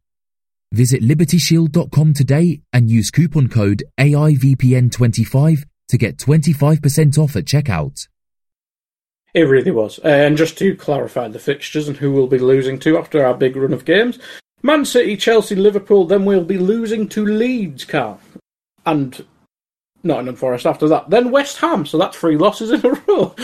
[0.71, 8.07] Visit libertyshield.com today and use coupon code AIVPN25 to get 25% off at checkout.
[9.33, 9.99] It really was.
[9.99, 13.33] Uh, and just to clarify the fixtures and who we'll be losing to after our
[13.33, 14.19] big run of games
[14.63, 18.19] Man City, Chelsea, Liverpool, then we'll be losing to Leeds, Karl.
[18.85, 19.25] And
[20.03, 21.09] Nottingham Forest after that.
[21.09, 23.35] Then West Ham, so that's three losses in a row.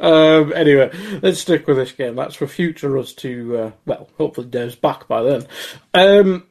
[0.42, 0.90] um, anyway,
[1.22, 2.14] let's stick with this game.
[2.14, 5.46] That's for future us to, uh, well, hopefully Dave's back by then.
[5.94, 6.46] Um,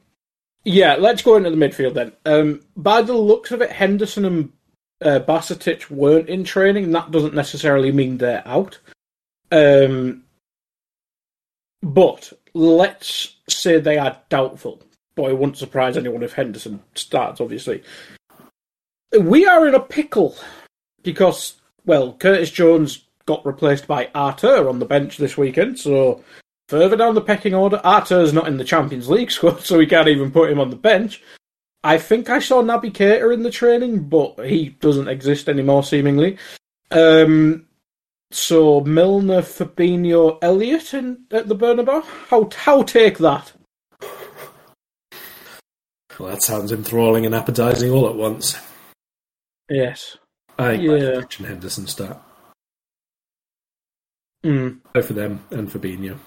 [0.64, 2.12] yeah, let's go into the midfield then.
[2.26, 4.52] Um, by the looks of it, Henderson and
[5.00, 5.20] uh,
[5.90, 6.90] weren't in training.
[6.90, 8.78] That doesn't necessarily mean they're out.
[9.50, 10.24] Um,
[11.82, 14.82] but let's say they are doubtful.
[15.14, 17.82] But it wouldn't surprise anyone if Henderson starts, obviously.
[19.16, 20.36] We are in a pickle
[21.02, 21.54] because,
[21.86, 26.22] well, Curtis Jones got replaced by Arthur on the bench this weekend, so
[26.68, 30.08] further down the pecking order, Arthur's not in the Champions League squad, so we can't
[30.08, 31.22] even put him on the bench.
[31.84, 36.36] I think I saw Naby Keita in the training, but he doesn't exist anymore, seemingly.
[36.90, 37.66] Um,
[38.30, 42.04] so Milner, Fabinho, Elliott in, at the Bernabeu.
[42.28, 43.52] How how take that?
[46.18, 48.56] Well, that sounds enthralling and appetising all at once.
[49.68, 50.16] Yes.
[50.58, 51.20] I think Yeah.
[51.40, 51.46] yeah.
[51.46, 52.18] Henderson start.
[54.44, 54.80] Mm.
[54.94, 56.18] Both for them and for Fabinho.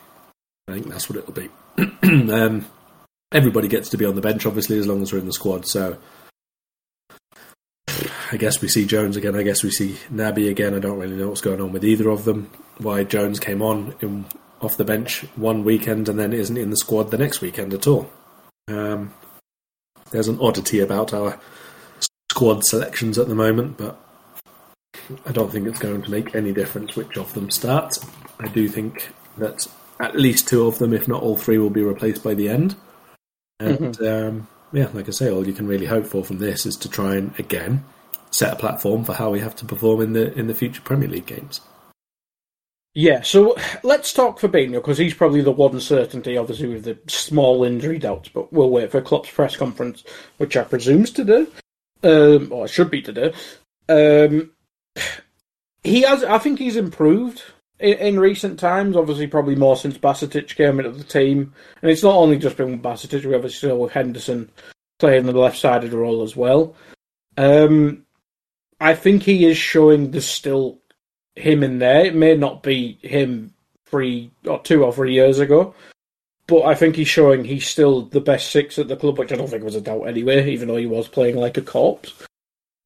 [0.68, 1.50] I think that's what it'll be.
[2.32, 2.66] um,
[3.32, 5.66] everybody gets to be on the bench, obviously, as long as we're in the squad.
[5.66, 5.98] So
[8.32, 9.36] I guess we see Jones again.
[9.36, 10.74] I guess we see Naby again.
[10.74, 12.50] I don't really know what's going on with either of them.
[12.78, 14.26] Why Jones came on in,
[14.62, 17.88] off the bench one weekend and then isn't in the squad the next weekend at
[17.88, 18.10] all.
[18.68, 19.14] Um,
[20.12, 21.40] there's an oddity about our
[22.32, 24.00] squad selections at the moment, but
[25.26, 27.98] I don't think it's going to make any difference which of them start.
[28.40, 29.68] I do think that
[30.00, 32.78] at least two of them, if not all three, will be replaced by the end.
[33.60, 36.78] And um, yeah, like I say, all you can really hope for from this is
[36.78, 37.84] to try and again
[38.32, 41.10] set a platform for how we have to perform in the in the future Premier
[41.10, 41.60] League games.
[42.94, 47.66] Yeah, so let's talk Fabinho because he's probably the one certainty, obviously, with the small
[47.66, 48.30] injury doubts.
[48.30, 50.06] But we'll wait for Klopp's press conference,
[50.38, 51.46] which I presume's today,
[52.04, 53.34] um, or should be today.
[53.90, 54.52] Um,
[55.84, 57.44] he has, I think, he's improved
[57.80, 58.96] in, in recent times.
[58.96, 62.72] Obviously, probably more since Bajcetic came into the team, and it's not only just been
[62.72, 62.84] with.
[62.84, 64.52] We obviously still with Henderson
[65.00, 66.76] playing the left-sided role as well.
[67.38, 68.06] Um,
[68.80, 70.80] I think he is showing there's still
[71.36, 72.06] him in there.
[72.06, 73.54] It may not be him
[73.86, 75.74] three or two or three years ago,
[76.52, 79.38] but I think he's showing he's still the best six at the club, which I
[79.38, 82.14] don't think was a doubt anyway, even though he was playing like a corpse.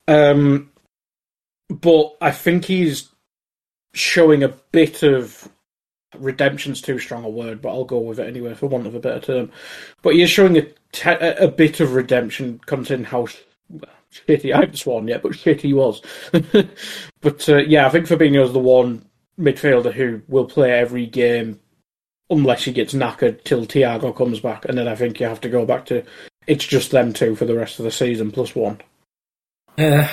[0.07, 0.69] Um,
[1.71, 3.09] but I think he's
[3.95, 5.49] showing a bit of
[6.15, 8.99] redemption's too strong a word, but I'll go with it anyway for want of a
[8.99, 9.51] better term.
[10.03, 13.27] But he is showing a, te- a bit of redemption, considering how
[14.13, 16.03] shitty I haven't sworn yet, but shitty he was.
[17.21, 19.05] but uh, yeah, I think Fabinho's the one
[19.39, 21.59] midfielder who will play every game
[22.29, 25.49] unless he gets knackered till Thiago comes back, and then I think you have to
[25.49, 26.03] go back to
[26.47, 28.81] it's just them two for the rest of the season plus one.
[29.77, 30.09] Yeah.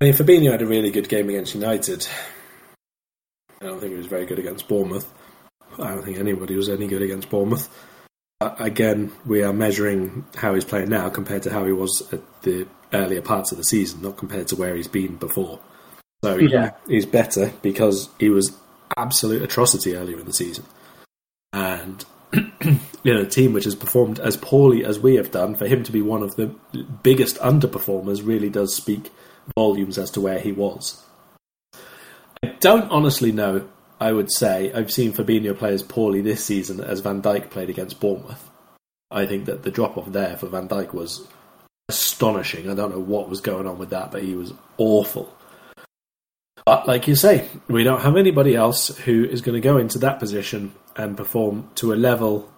[0.00, 2.06] I mean, Fabinho had a really good game against United.
[3.60, 5.12] I don't think he was very good against Bournemouth.
[5.78, 7.68] I don't think anybody was any good against Bournemouth.
[8.40, 12.42] Uh, again, we are measuring how he's playing now compared to how he was at
[12.42, 15.60] the earlier parts of the season, not compared to where he's been before.
[16.22, 18.56] So yeah, he's better because he was
[18.96, 20.64] absolute atrocity earlier in the season,
[21.52, 25.66] and you know, a team which has performed as poorly as we have done, for
[25.66, 26.46] him to be one of the
[27.02, 29.10] biggest underperformers really does speak
[29.56, 31.02] volumes as to where he was.
[32.42, 33.68] I don't honestly know.
[34.00, 37.70] I would say I've seen Fabinho play as poorly this season as Van Dijk played
[37.70, 38.48] against Bournemouth.
[39.10, 41.26] I think that the drop off there for Van Dijk was
[41.88, 42.70] astonishing.
[42.70, 45.34] I don't know what was going on with that, but he was awful.
[46.68, 49.98] But like you say, we don't have anybody else who is going to go into
[50.00, 52.52] that position and perform to a level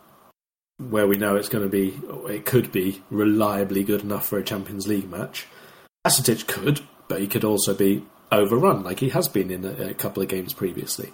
[0.79, 1.97] where we know it's going to be,
[2.29, 5.47] it could be reliably good enough for a Champions League match.
[6.05, 9.95] Bajcetic could, but he could also be overrun, like he has been in a, a
[9.95, 11.13] couple of games previously.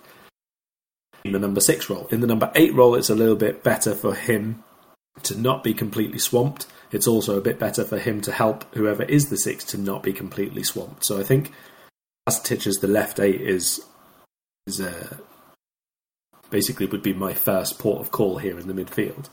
[1.22, 2.06] In the number six role.
[2.10, 4.64] In the number eight role, it's a little bit better for him
[5.24, 6.66] to not be completely swamped.
[6.92, 10.02] It's also a bit better for him to help whoever is the six to not
[10.02, 11.04] be completely swamped.
[11.04, 11.52] So I think
[12.28, 13.80] Bajcetic as the left eight is
[14.66, 15.16] is uh,
[16.50, 19.28] basically would be my first port of call here in the midfield,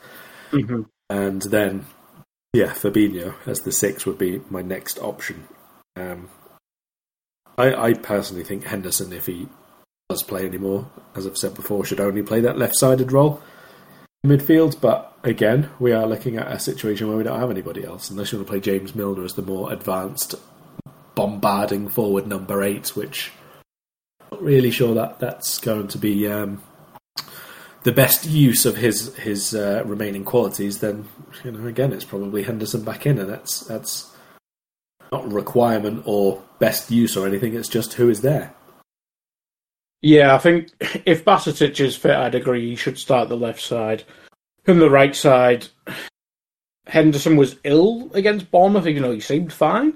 [0.51, 0.83] Mm-hmm.
[1.09, 1.85] and then
[2.53, 5.47] yeah, Fabinho as the six would be my next option.
[5.95, 6.29] Um,
[7.57, 9.47] I, I personally think Henderson, if he
[10.09, 13.41] does play anymore, as I've said before, should only play that left-sided role
[14.23, 14.79] in midfield.
[14.79, 18.31] But again, we are looking at a situation where we don't have anybody else, unless
[18.31, 20.35] you want to play James Milner as the more advanced,
[21.15, 23.31] bombarding forward number eight, which
[24.19, 26.61] I'm not really sure that that's going to be um,
[27.83, 30.79] the best use of his his uh, remaining qualities.
[30.79, 31.07] Then
[31.43, 34.11] you know, again, it's probably Henderson back in, and that's that's
[35.11, 37.53] not requirement or best use or anything.
[37.53, 38.53] It's just who is there.
[40.01, 40.69] Yeah, I think
[41.05, 44.03] if Bajcetic is fit, I'd agree he should start the left side.
[44.63, 45.67] From the right side,
[46.87, 49.93] Henderson was ill against Bournemouth, even though he seemed fine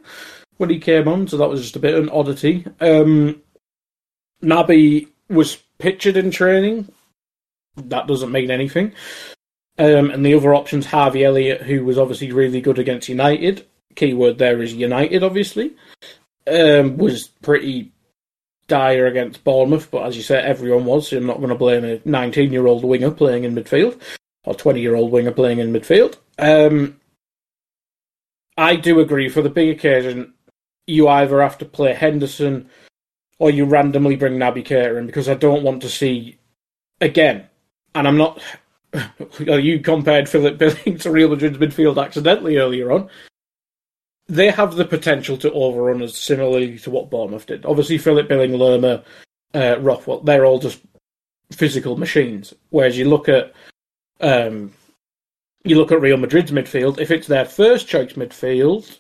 [0.58, 2.66] when he came on, so that was just a bit of an oddity.
[2.80, 3.42] Um,
[4.44, 6.92] Naby was pictured in training.
[7.76, 8.94] That doesn't mean anything.
[9.78, 13.68] Um, and the other option's Harvey Elliott, who was obviously really good against United.
[13.96, 15.76] Keyword there is United, obviously.
[16.48, 17.92] Um, was pretty
[18.68, 21.10] dire against Bournemouth, but as you say, everyone was.
[21.10, 24.02] So I'm not going to blame a 19 year old winger playing in midfield
[24.46, 26.18] or 20 year old winger playing in midfield.
[26.40, 27.00] Um,
[28.58, 30.34] I do agree for the big occasion,
[30.88, 32.70] you either have to play Henderson
[33.40, 36.38] or you randomly bring Naby Keita in because I don't want to see
[37.02, 37.48] again.
[37.94, 38.42] And I'm not.
[39.40, 43.10] You compared Philip Billing to Real Madrid's midfield accidentally earlier on.
[44.28, 47.66] They have the potential to overrun us similarly to what Bournemouth did.
[47.66, 49.04] Obviously, Philip Billing, Lerma,
[49.54, 50.80] uh, Rothwell, they're all just
[51.52, 52.54] physical machines.
[52.70, 53.54] Whereas you look at
[54.22, 54.74] um,
[55.64, 56.98] you look at Real Madrid's midfield.
[57.00, 58.98] If it's their first choice midfield,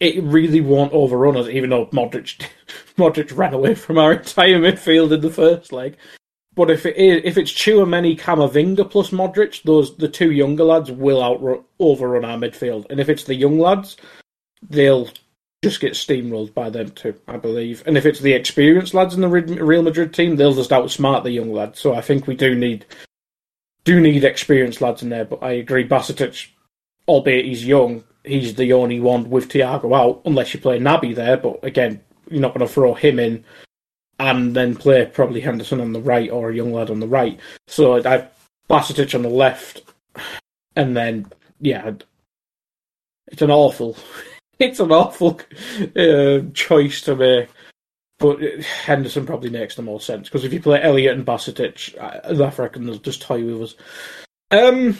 [0.00, 1.48] it really won't overrun us.
[1.48, 2.46] Even though Modric
[2.96, 5.96] Modric ran away from our entire midfield in the first leg.
[6.54, 10.90] But if it is, if it's Tchouameni, Camavinga plus Modric, those the two younger lads
[10.90, 12.86] will outrun, overrun our midfield.
[12.90, 13.96] And if it's the young lads,
[14.68, 15.08] they'll
[15.62, 17.82] just get steamrolled by them too, I believe.
[17.86, 21.30] And if it's the experienced lads in the Real Madrid team, they'll just outsmart the
[21.30, 21.78] young lads.
[21.78, 22.86] So I think we do need
[23.84, 25.24] do need experienced lads in there.
[25.24, 26.48] But I agree, Bajcetic,
[27.06, 31.36] albeit he's young, he's the only one with Thiago out, unless you play Naby there.
[31.36, 32.00] But again,
[32.30, 33.44] you're not going to throw him in
[34.18, 37.38] and then play probably Henderson on the right or a young lad on the right.
[37.66, 38.28] So I've
[38.68, 39.82] Bajcetic on the left,
[40.76, 41.26] and then
[41.60, 41.92] yeah,
[43.28, 43.96] it's an awful,
[44.58, 45.40] it's an awful
[45.96, 47.48] uh, choice to make.
[48.18, 52.28] But Henderson probably makes the most sense because if you play Elliott and Bajcetic, I,
[52.28, 53.74] I reckon they'll just toy with us.
[54.50, 54.98] Um,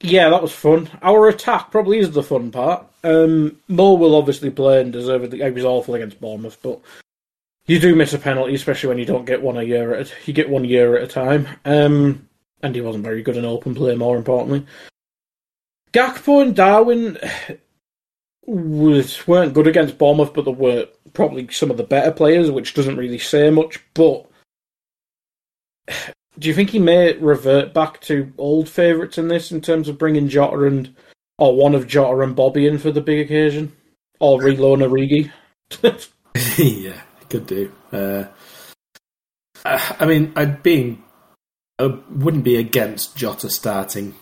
[0.00, 0.88] yeah, that was fun.
[1.02, 2.86] Our attack probably is the fun part.
[3.02, 5.42] Um, Mo will obviously play and deservedly.
[5.42, 6.80] He was awful against Bournemouth, but
[7.66, 10.32] you do miss a penalty, especially when you don't get one a year at you
[10.32, 11.48] get one year at a time.
[11.64, 12.28] Um,
[12.62, 13.94] and he wasn't very good in open play.
[13.96, 14.66] More importantly,
[15.92, 17.18] Gakpo and Darwin
[18.46, 22.74] was weren't good against Bournemouth, but they were probably some of the better players, which
[22.74, 23.80] doesn't really say much.
[23.94, 24.26] But
[26.38, 29.98] do you think he may revert back to old favourites in this in terms of
[29.98, 30.94] bringing Jota and
[31.38, 33.72] or one of Jota and Bobby in for the big occasion,
[34.20, 35.30] or reloan Origi?
[36.58, 37.72] yeah, could do.
[37.92, 38.24] Uh,
[39.64, 40.98] I mean, I'd be,
[41.78, 44.14] I wouldn't be against Jota starting.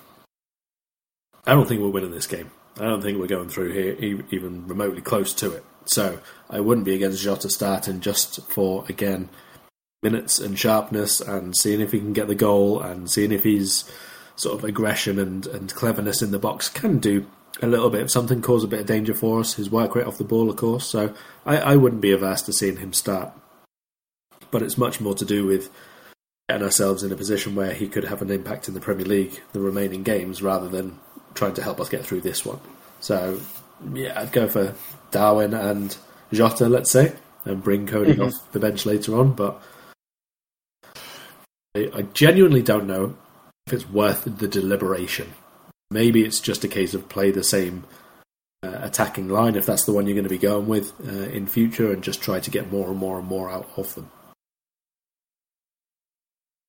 [1.46, 2.50] I don't think we're winning this game.
[2.78, 5.64] I don't think we're going through here even remotely close to it.
[5.86, 6.18] So
[6.50, 9.30] I wouldn't be against Jota starting just for again
[10.02, 13.90] minutes and sharpness and seeing if he can get the goal and seeing if he's
[14.36, 17.26] sort of aggression and, and cleverness in the box, can do
[17.62, 19.54] a little bit of something, cause a bit of danger for us.
[19.54, 20.86] His work rate off the ball, of course.
[20.86, 23.32] So I, I wouldn't be averse to seeing him start.
[24.50, 25.70] But it's much more to do with
[26.48, 29.40] getting ourselves in a position where he could have an impact in the Premier League,
[29.52, 30.98] the remaining games, rather than
[31.34, 32.60] trying to help us get through this one.
[33.00, 33.40] So
[33.92, 34.74] yeah, I'd go for
[35.10, 35.96] Darwin and
[36.32, 38.22] Jota, let's say, and bring Cody mm-hmm.
[38.22, 39.32] off the bench later on.
[39.32, 39.60] But
[41.76, 43.16] I, genuinely don't know
[43.66, 45.32] if it's worth the deliberation.
[45.90, 47.84] Maybe it's just a case of play the same
[48.62, 51.46] uh, attacking line if that's the one you're going to be going with uh, in
[51.46, 54.10] future, and just try to get more and more and more out of them.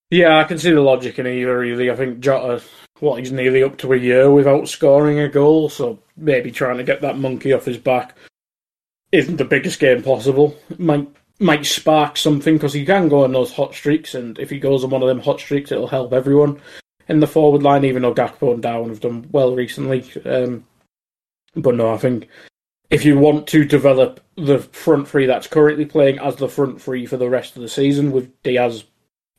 [0.10, 1.58] Yeah, I can see the logic in either.
[1.58, 2.64] Really, I think Jota,
[3.00, 6.84] what he's nearly up to a year without scoring a goal, so maybe trying to
[6.84, 8.16] get that monkey off his back
[9.12, 10.56] isn't the biggest game possible.
[10.78, 11.08] Might
[11.40, 14.84] might spark something because he can go on those hot streaks, and if he goes
[14.84, 16.60] on one of them hot streaks, it'll help everyone
[17.08, 17.86] in the forward line.
[17.86, 20.66] Even though Gakpo and Darwin have done well recently, um,
[21.56, 22.28] but no, I think
[22.90, 27.06] if you want to develop the front three that's currently playing as the front three
[27.06, 28.86] for the rest of the season, with Diaz,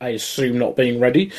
[0.01, 1.33] I assume not being ready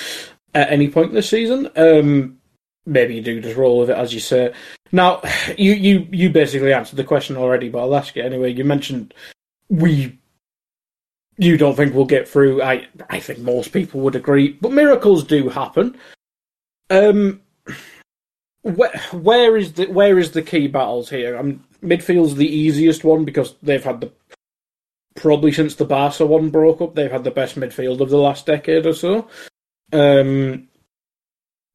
[0.54, 2.38] at any point this season, um,
[2.86, 4.54] maybe you do just roll with it as you say.
[4.92, 5.22] Now,
[5.58, 8.54] you you you basically answered the question already, but I'll ask it anyway.
[8.54, 9.14] You mentioned
[9.70, 10.19] we.
[11.40, 12.62] You don't think we'll get through?
[12.62, 15.98] I I think most people would agree, but miracles do happen.
[16.90, 17.40] Um,
[18.62, 21.38] where where is the where is the key battles here?
[21.38, 24.12] I'm midfield's the easiest one because they've had the
[25.16, 28.46] probably since the Barca one broke up, they've had the best midfield of the last
[28.46, 29.30] decade or so.
[29.94, 30.68] Um,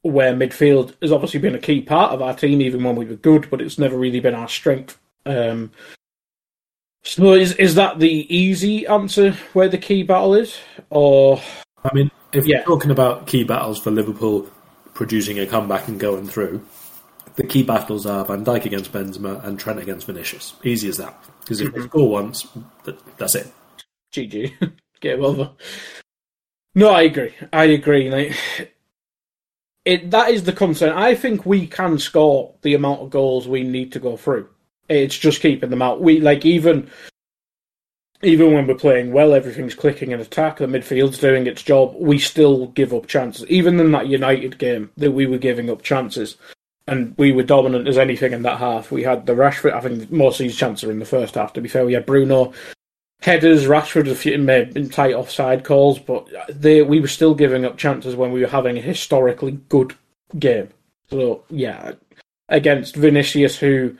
[0.02, 3.16] where midfield has obviously been a key part of our team, even when we were
[3.16, 4.98] good, but it's never really been our strength.
[5.24, 5.72] Um,
[7.04, 10.58] so is is that the easy answer where the key battle is,
[10.90, 11.40] or
[11.84, 12.58] I mean, if yeah.
[12.58, 14.48] we're talking about key battles for Liverpool
[14.94, 16.64] producing a comeback and going through,
[17.36, 20.54] the key battles are Van Dijk against Benzema and Trent against Vinicius.
[20.64, 21.14] Easy as that.
[21.40, 21.82] Because if mm-hmm.
[21.82, 22.46] we score once,
[23.18, 23.52] that's it.
[24.12, 25.50] GG, game over.
[26.74, 27.34] No, I agree.
[27.52, 28.10] I agree.
[28.10, 28.72] Like,
[29.84, 30.96] it that is the concern.
[30.96, 34.48] I think we can score the amount of goals we need to go through.
[34.88, 36.00] It's just keeping them out.
[36.00, 36.90] We like even
[38.24, 40.58] even when we're playing well, everything's clicking in attack.
[40.58, 41.94] The midfield's doing its job.
[41.98, 43.46] We still give up chances.
[43.48, 46.36] Even in that United game, that we were giving up chances,
[46.86, 48.90] and we were dominant as anything in that half.
[48.90, 49.72] We had the Rashford.
[49.72, 51.52] I think most of these chances are in the first half.
[51.54, 52.52] To be fair, we had Bruno
[53.20, 53.66] headers.
[53.66, 58.16] Rashford a few in tight offside calls, but they we were still giving up chances
[58.16, 59.94] when we were having a historically good
[60.38, 60.68] game.
[61.10, 61.92] So yeah,
[62.48, 63.96] against Vinicius, who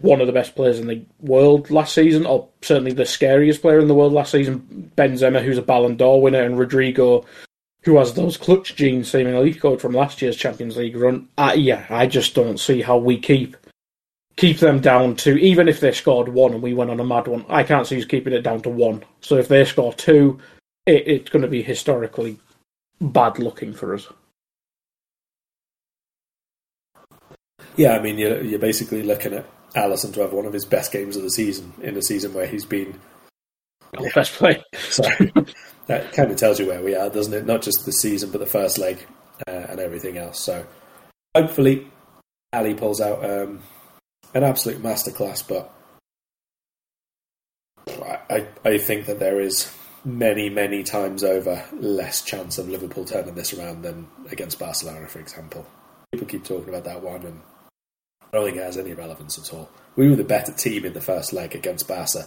[0.00, 3.78] one of the best players in the world last season, or certainly the scariest player
[3.78, 7.24] in the world last season, Benzema, who's a Ballon d'Or winner, and Rodrygo,
[7.82, 11.28] who has those clutch genes seemingly from last year's Champions League run.
[11.38, 13.56] Uh, yeah, I just don't see how we keep
[14.36, 17.26] keep them down to even if they scored one and we went on a mad
[17.26, 17.44] one.
[17.48, 19.02] I can't see us keeping it down to one.
[19.22, 20.38] So if they score two,
[20.84, 22.38] it, it's going to be historically
[23.00, 24.06] bad looking for us.
[27.76, 29.46] Yeah, I mean you're you're basically looking at
[29.76, 32.46] Alisson to have one of his best games of the season in a season where
[32.46, 32.98] he's been
[33.98, 34.08] yeah.
[34.14, 34.62] best play.
[34.76, 35.02] So
[35.86, 37.46] that kind of tells you where we are, doesn't it?
[37.46, 39.06] Not just the season, but the first leg
[39.46, 40.40] uh, and everything else.
[40.40, 40.66] So
[41.34, 41.86] hopefully,
[42.52, 43.60] Ali pulls out um,
[44.34, 45.72] an absolute masterclass, but
[48.30, 49.72] I, I think that there is
[50.04, 55.20] many, many times over less chance of Liverpool turning this around than against Barcelona, for
[55.20, 55.66] example.
[56.12, 57.40] People keep talking about that one, and
[58.32, 59.70] I don't think it has any relevance at all.
[59.94, 62.26] We were the better team in the first leg against Barca.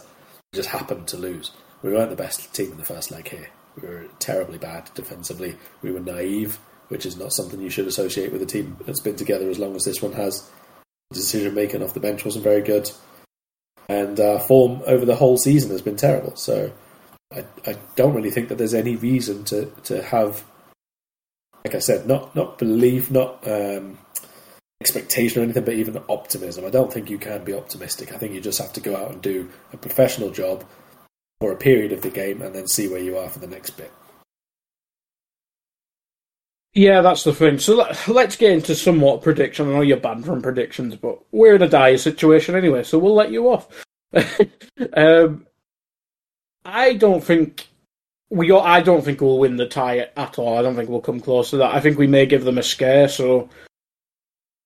[0.52, 1.52] We just happened to lose.
[1.82, 3.48] We weren't the best team in the first leg here.
[3.80, 5.56] We were terribly bad defensively.
[5.82, 9.16] We were naive, which is not something you should associate with a team that's been
[9.16, 10.50] together as long as this one has
[11.12, 12.90] decision making off the bench wasn't very good,
[13.88, 16.36] and uh, form over the whole season has been terrible.
[16.36, 16.72] So
[17.32, 20.44] I, I don't really think that there's any reason to, to have,
[21.64, 23.98] like I said, not not belief, not um,
[24.80, 26.64] expectation or anything, but even optimism.
[26.64, 28.12] I don't think you can be optimistic.
[28.12, 30.64] I think you just have to go out and do a professional job
[31.40, 33.70] for a period of the game and then see where you are for the next
[33.70, 33.92] bit.
[36.72, 37.58] Yeah, that's the thing.
[37.58, 39.68] So let, us get into somewhat prediction.
[39.68, 43.14] I know you're banned from predictions, but we're in a dire situation anyway, so we'll
[43.14, 43.66] let you off.
[44.94, 45.46] um,
[46.64, 47.66] I don't think
[48.30, 48.52] we.
[48.52, 50.58] I don't think we'll win the tie at all.
[50.58, 51.74] I don't think we'll come close to that.
[51.74, 53.08] I think we may give them a scare.
[53.08, 53.48] So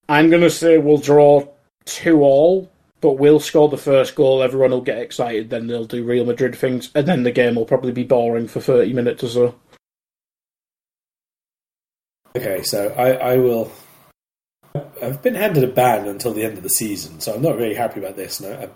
[0.09, 1.46] I'm going to say we'll draw
[1.84, 4.42] two all, but we'll score the first goal.
[4.42, 5.50] Everyone will get excited.
[5.50, 8.61] Then they'll do Real Madrid things, and then the game will probably be boring for
[8.61, 9.55] 30 minutes or so.
[12.36, 13.70] Okay, so I, I will.
[15.00, 17.74] I've been handed a ban until the end of the season, so I'm not really
[17.74, 18.40] happy about this.
[18.40, 18.68] No, I,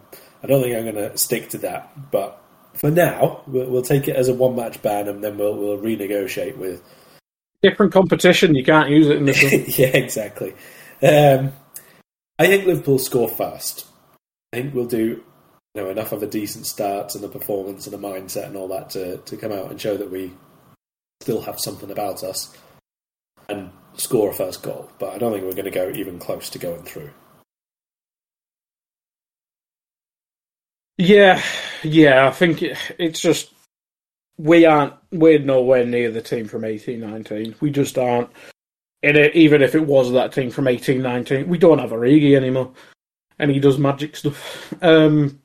[0.42, 2.10] I don't think I'm going to stick to that.
[2.12, 2.40] But
[2.74, 5.78] for now, we'll, we'll take it as a one match ban, and then we'll we'll
[5.78, 6.82] renegotiate with.
[7.60, 9.64] Different competition, you can't use it in this one.
[9.66, 10.54] yeah, exactly.
[11.02, 11.52] Um,
[12.38, 13.86] I think Liverpool score first.
[14.52, 15.24] I think we'll do you
[15.74, 18.90] know enough of a decent start and a performance and a mindset and all that
[18.90, 20.32] to to come out and show that we
[21.20, 22.56] still have something about us
[23.48, 24.90] and score a first goal.
[24.98, 27.10] But I don't think we're going to go even close to going through.
[30.96, 31.40] Yeah,
[31.84, 33.52] yeah, I think it, it's just
[34.36, 37.54] we aren't we're nowhere near the team from eighteen nineteen.
[37.60, 38.30] We just aren't.
[39.02, 42.36] And it, even if it was that team from eighteen nineteen, we don't have Origi
[42.36, 42.72] anymore,
[43.38, 44.74] and he does magic stuff.
[44.82, 45.40] Um,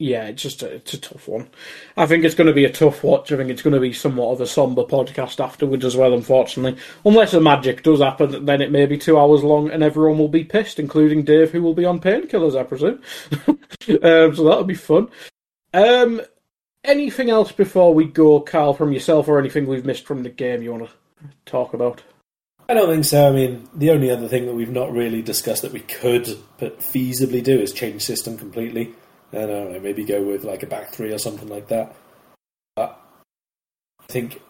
[0.00, 1.48] yeah, it's just a, it's a tough one.
[1.96, 3.30] I think it's going to be a tough watch.
[3.30, 6.12] I think it's going to be somewhat of a somber podcast afterwards as well.
[6.12, 10.18] Unfortunately, unless the magic does happen, then it may be two hours long, and everyone
[10.18, 13.00] will be pissed, including Dave, who will be on painkillers, I presume.
[13.48, 15.08] um, so that'll be fun.
[15.72, 16.20] Um,
[16.82, 20.60] anything else before we go, Karl, from yourself, or anything we've missed from the game
[20.60, 22.02] you want to talk about?
[22.68, 23.28] I don't think so.
[23.28, 26.80] I mean, the only other thing that we've not really discussed that we could but
[26.80, 28.94] feasibly do is change system completely.
[29.32, 31.94] I don't know, maybe go with like a back three or something like that.
[32.76, 33.00] But
[34.00, 34.40] I think,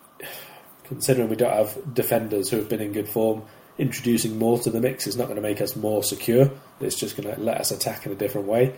[0.84, 3.42] considering we don't have defenders who have been in good form,
[3.78, 6.50] introducing more to the mix is not going to make us more secure.
[6.80, 8.74] It's just going to let us attack in a different way.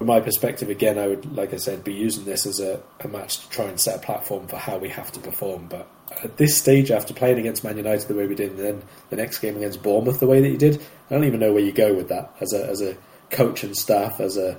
[0.00, 3.08] From my perspective, again, I would, like I said, be using this as a, a
[3.08, 5.66] match to try and set a platform for how we have to perform.
[5.68, 5.86] But
[6.24, 9.16] at this stage, after playing against Man United the way we did, and then the
[9.16, 10.80] next game against Bournemouth the way that you did,
[11.10, 12.96] I don't even know where you go with that as a as a
[13.28, 14.58] coach and staff, as a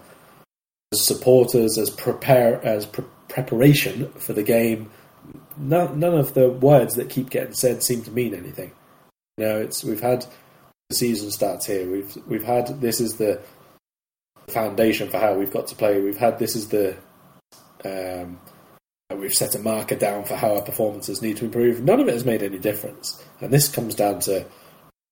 [0.94, 4.92] as supporters, as prepare as pre- preparation for the game.
[5.58, 8.74] None, none of the words that keep getting said seem to mean anything.
[9.38, 10.24] You know, it's we've had
[10.90, 11.90] the season starts here.
[11.90, 13.42] We've we've had this is the
[14.52, 16.02] foundation for how we've got to play.
[16.02, 16.98] We've had this is the
[17.84, 18.40] um,
[19.16, 21.84] we've set a marker down for how our performances need to improve.
[21.84, 24.46] None of it has made any difference, and this comes down to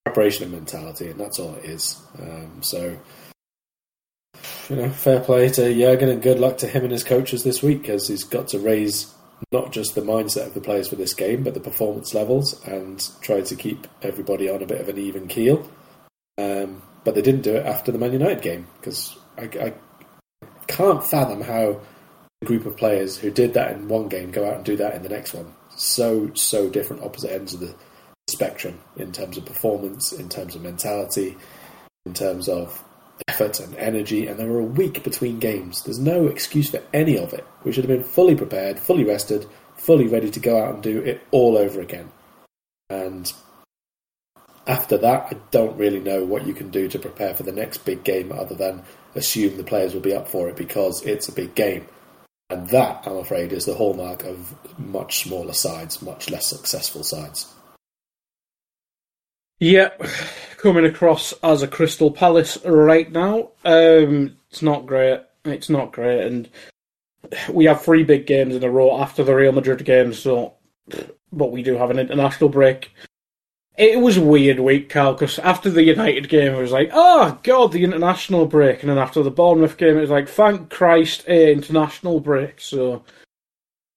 [0.06, 2.02] preparation and mentality, and that's all it is.
[2.20, 2.98] Um, so,
[4.70, 7.62] you know, fair play to Jurgen, and good luck to him and his coaches this
[7.62, 9.14] week, as he's got to raise
[9.52, 13.08] not just the mindset of the players for this game, but the performance levels, and
[13.22, 15.70] try to keep everybody on a bit of an even keel.
[16.38, 19.74] Um, but they didn't do it after the Man United game because I, I
[20.68, 21.82] can't fathom how
[22.42, 24.96] a group of players who did that in one game go out and do that
[24.96, 25.54] in the next one.
[25.76, 27.76] So so different, opposite ends of the
[28.28, 31.38] spectrum in terms of performance, in terms of mentality,
[32.06, 32.84] in terms of
[33.28, 34.28] effort and energy.
[34.28, 35.84] And there were a week between games.
[35.84, 37.46] There's no excuse for any of it.
[37.64, 41.00] We should have been fully prepared, fully rested, fully ready to go out and do
[41.00, 42.10] it all over again.
[42.90, 43.32] And
[44.70, 47.80] after that, I don't really know what you can do to prepare for the next
[47.80, 48.84] big game other than
[49.16, 51.88] assume the players will be up for it because it's a big game.
[52.52, 57.52] And that, I'm afraid, is the hallmark of much smaller sides, much less successful sides.
[59.60, 60.04] Yep,
[60.58, 63.50] coming across as a Crystal Palace right now.
[63.66, 65.22] Um, it's not great.
[65.46, 66.50] It's not great, and
[67.52, 70.14] we have three big games in a row after the Real Madrid game.
[70.14, 70.54] So,
[71.32, 72.92] but we do have an international break.
[73.80, 77.40] It was a weird week, Karl, because after the United game, it was like, oh,
[77.44, 78.82] God, the international break.
[78.82, 82.60] And then after the Bournemouth game, it was like, thank Christ, a international break.
[82.60, 83.06] So,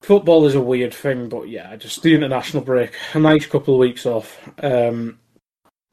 [0.01, 2.93] football is a weird thing, but yeah, just the international break.
[3.15, 4.39] A nice couple of weeks off.
[4.63, 5.19] Um,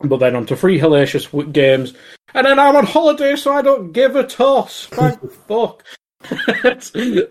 [0.01, 1.95] but then on to three hellacious games.
[2.35, 4.85] And then I'm on holiday, so I don't give a toss.
[4.85, 5.83] Thank fuck.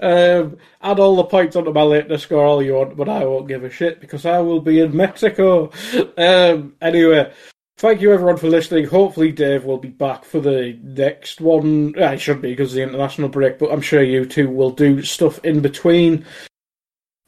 [0.01, 3.49] um, add all the points onto my latest score all you want, but I won't
[3.49, 5.71] give a shit because I will be in Mexico.
[6.17, 7.33] Um, anyway,
[7.77, 8.87] thank you everyone for listening.
[8.87, 11.99] Hopefully, Dave will be back for the next one.
[12.03, 15.03] I should be because of the international break, but I'm sure you two will do
[15.03, 16.25] stuff in between.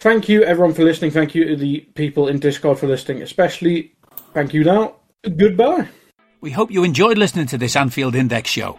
[0.01, 1.11] Thank you everyone for listening.
[1.11, 3.93] Thank you to the people in Discord for listening, especially.
[4.33, 4.97] Thank you now.
[5.37, 5.89] Goodbye.
[6.41, 8.79] We hope you enjoyed listening to this Anfield Index show.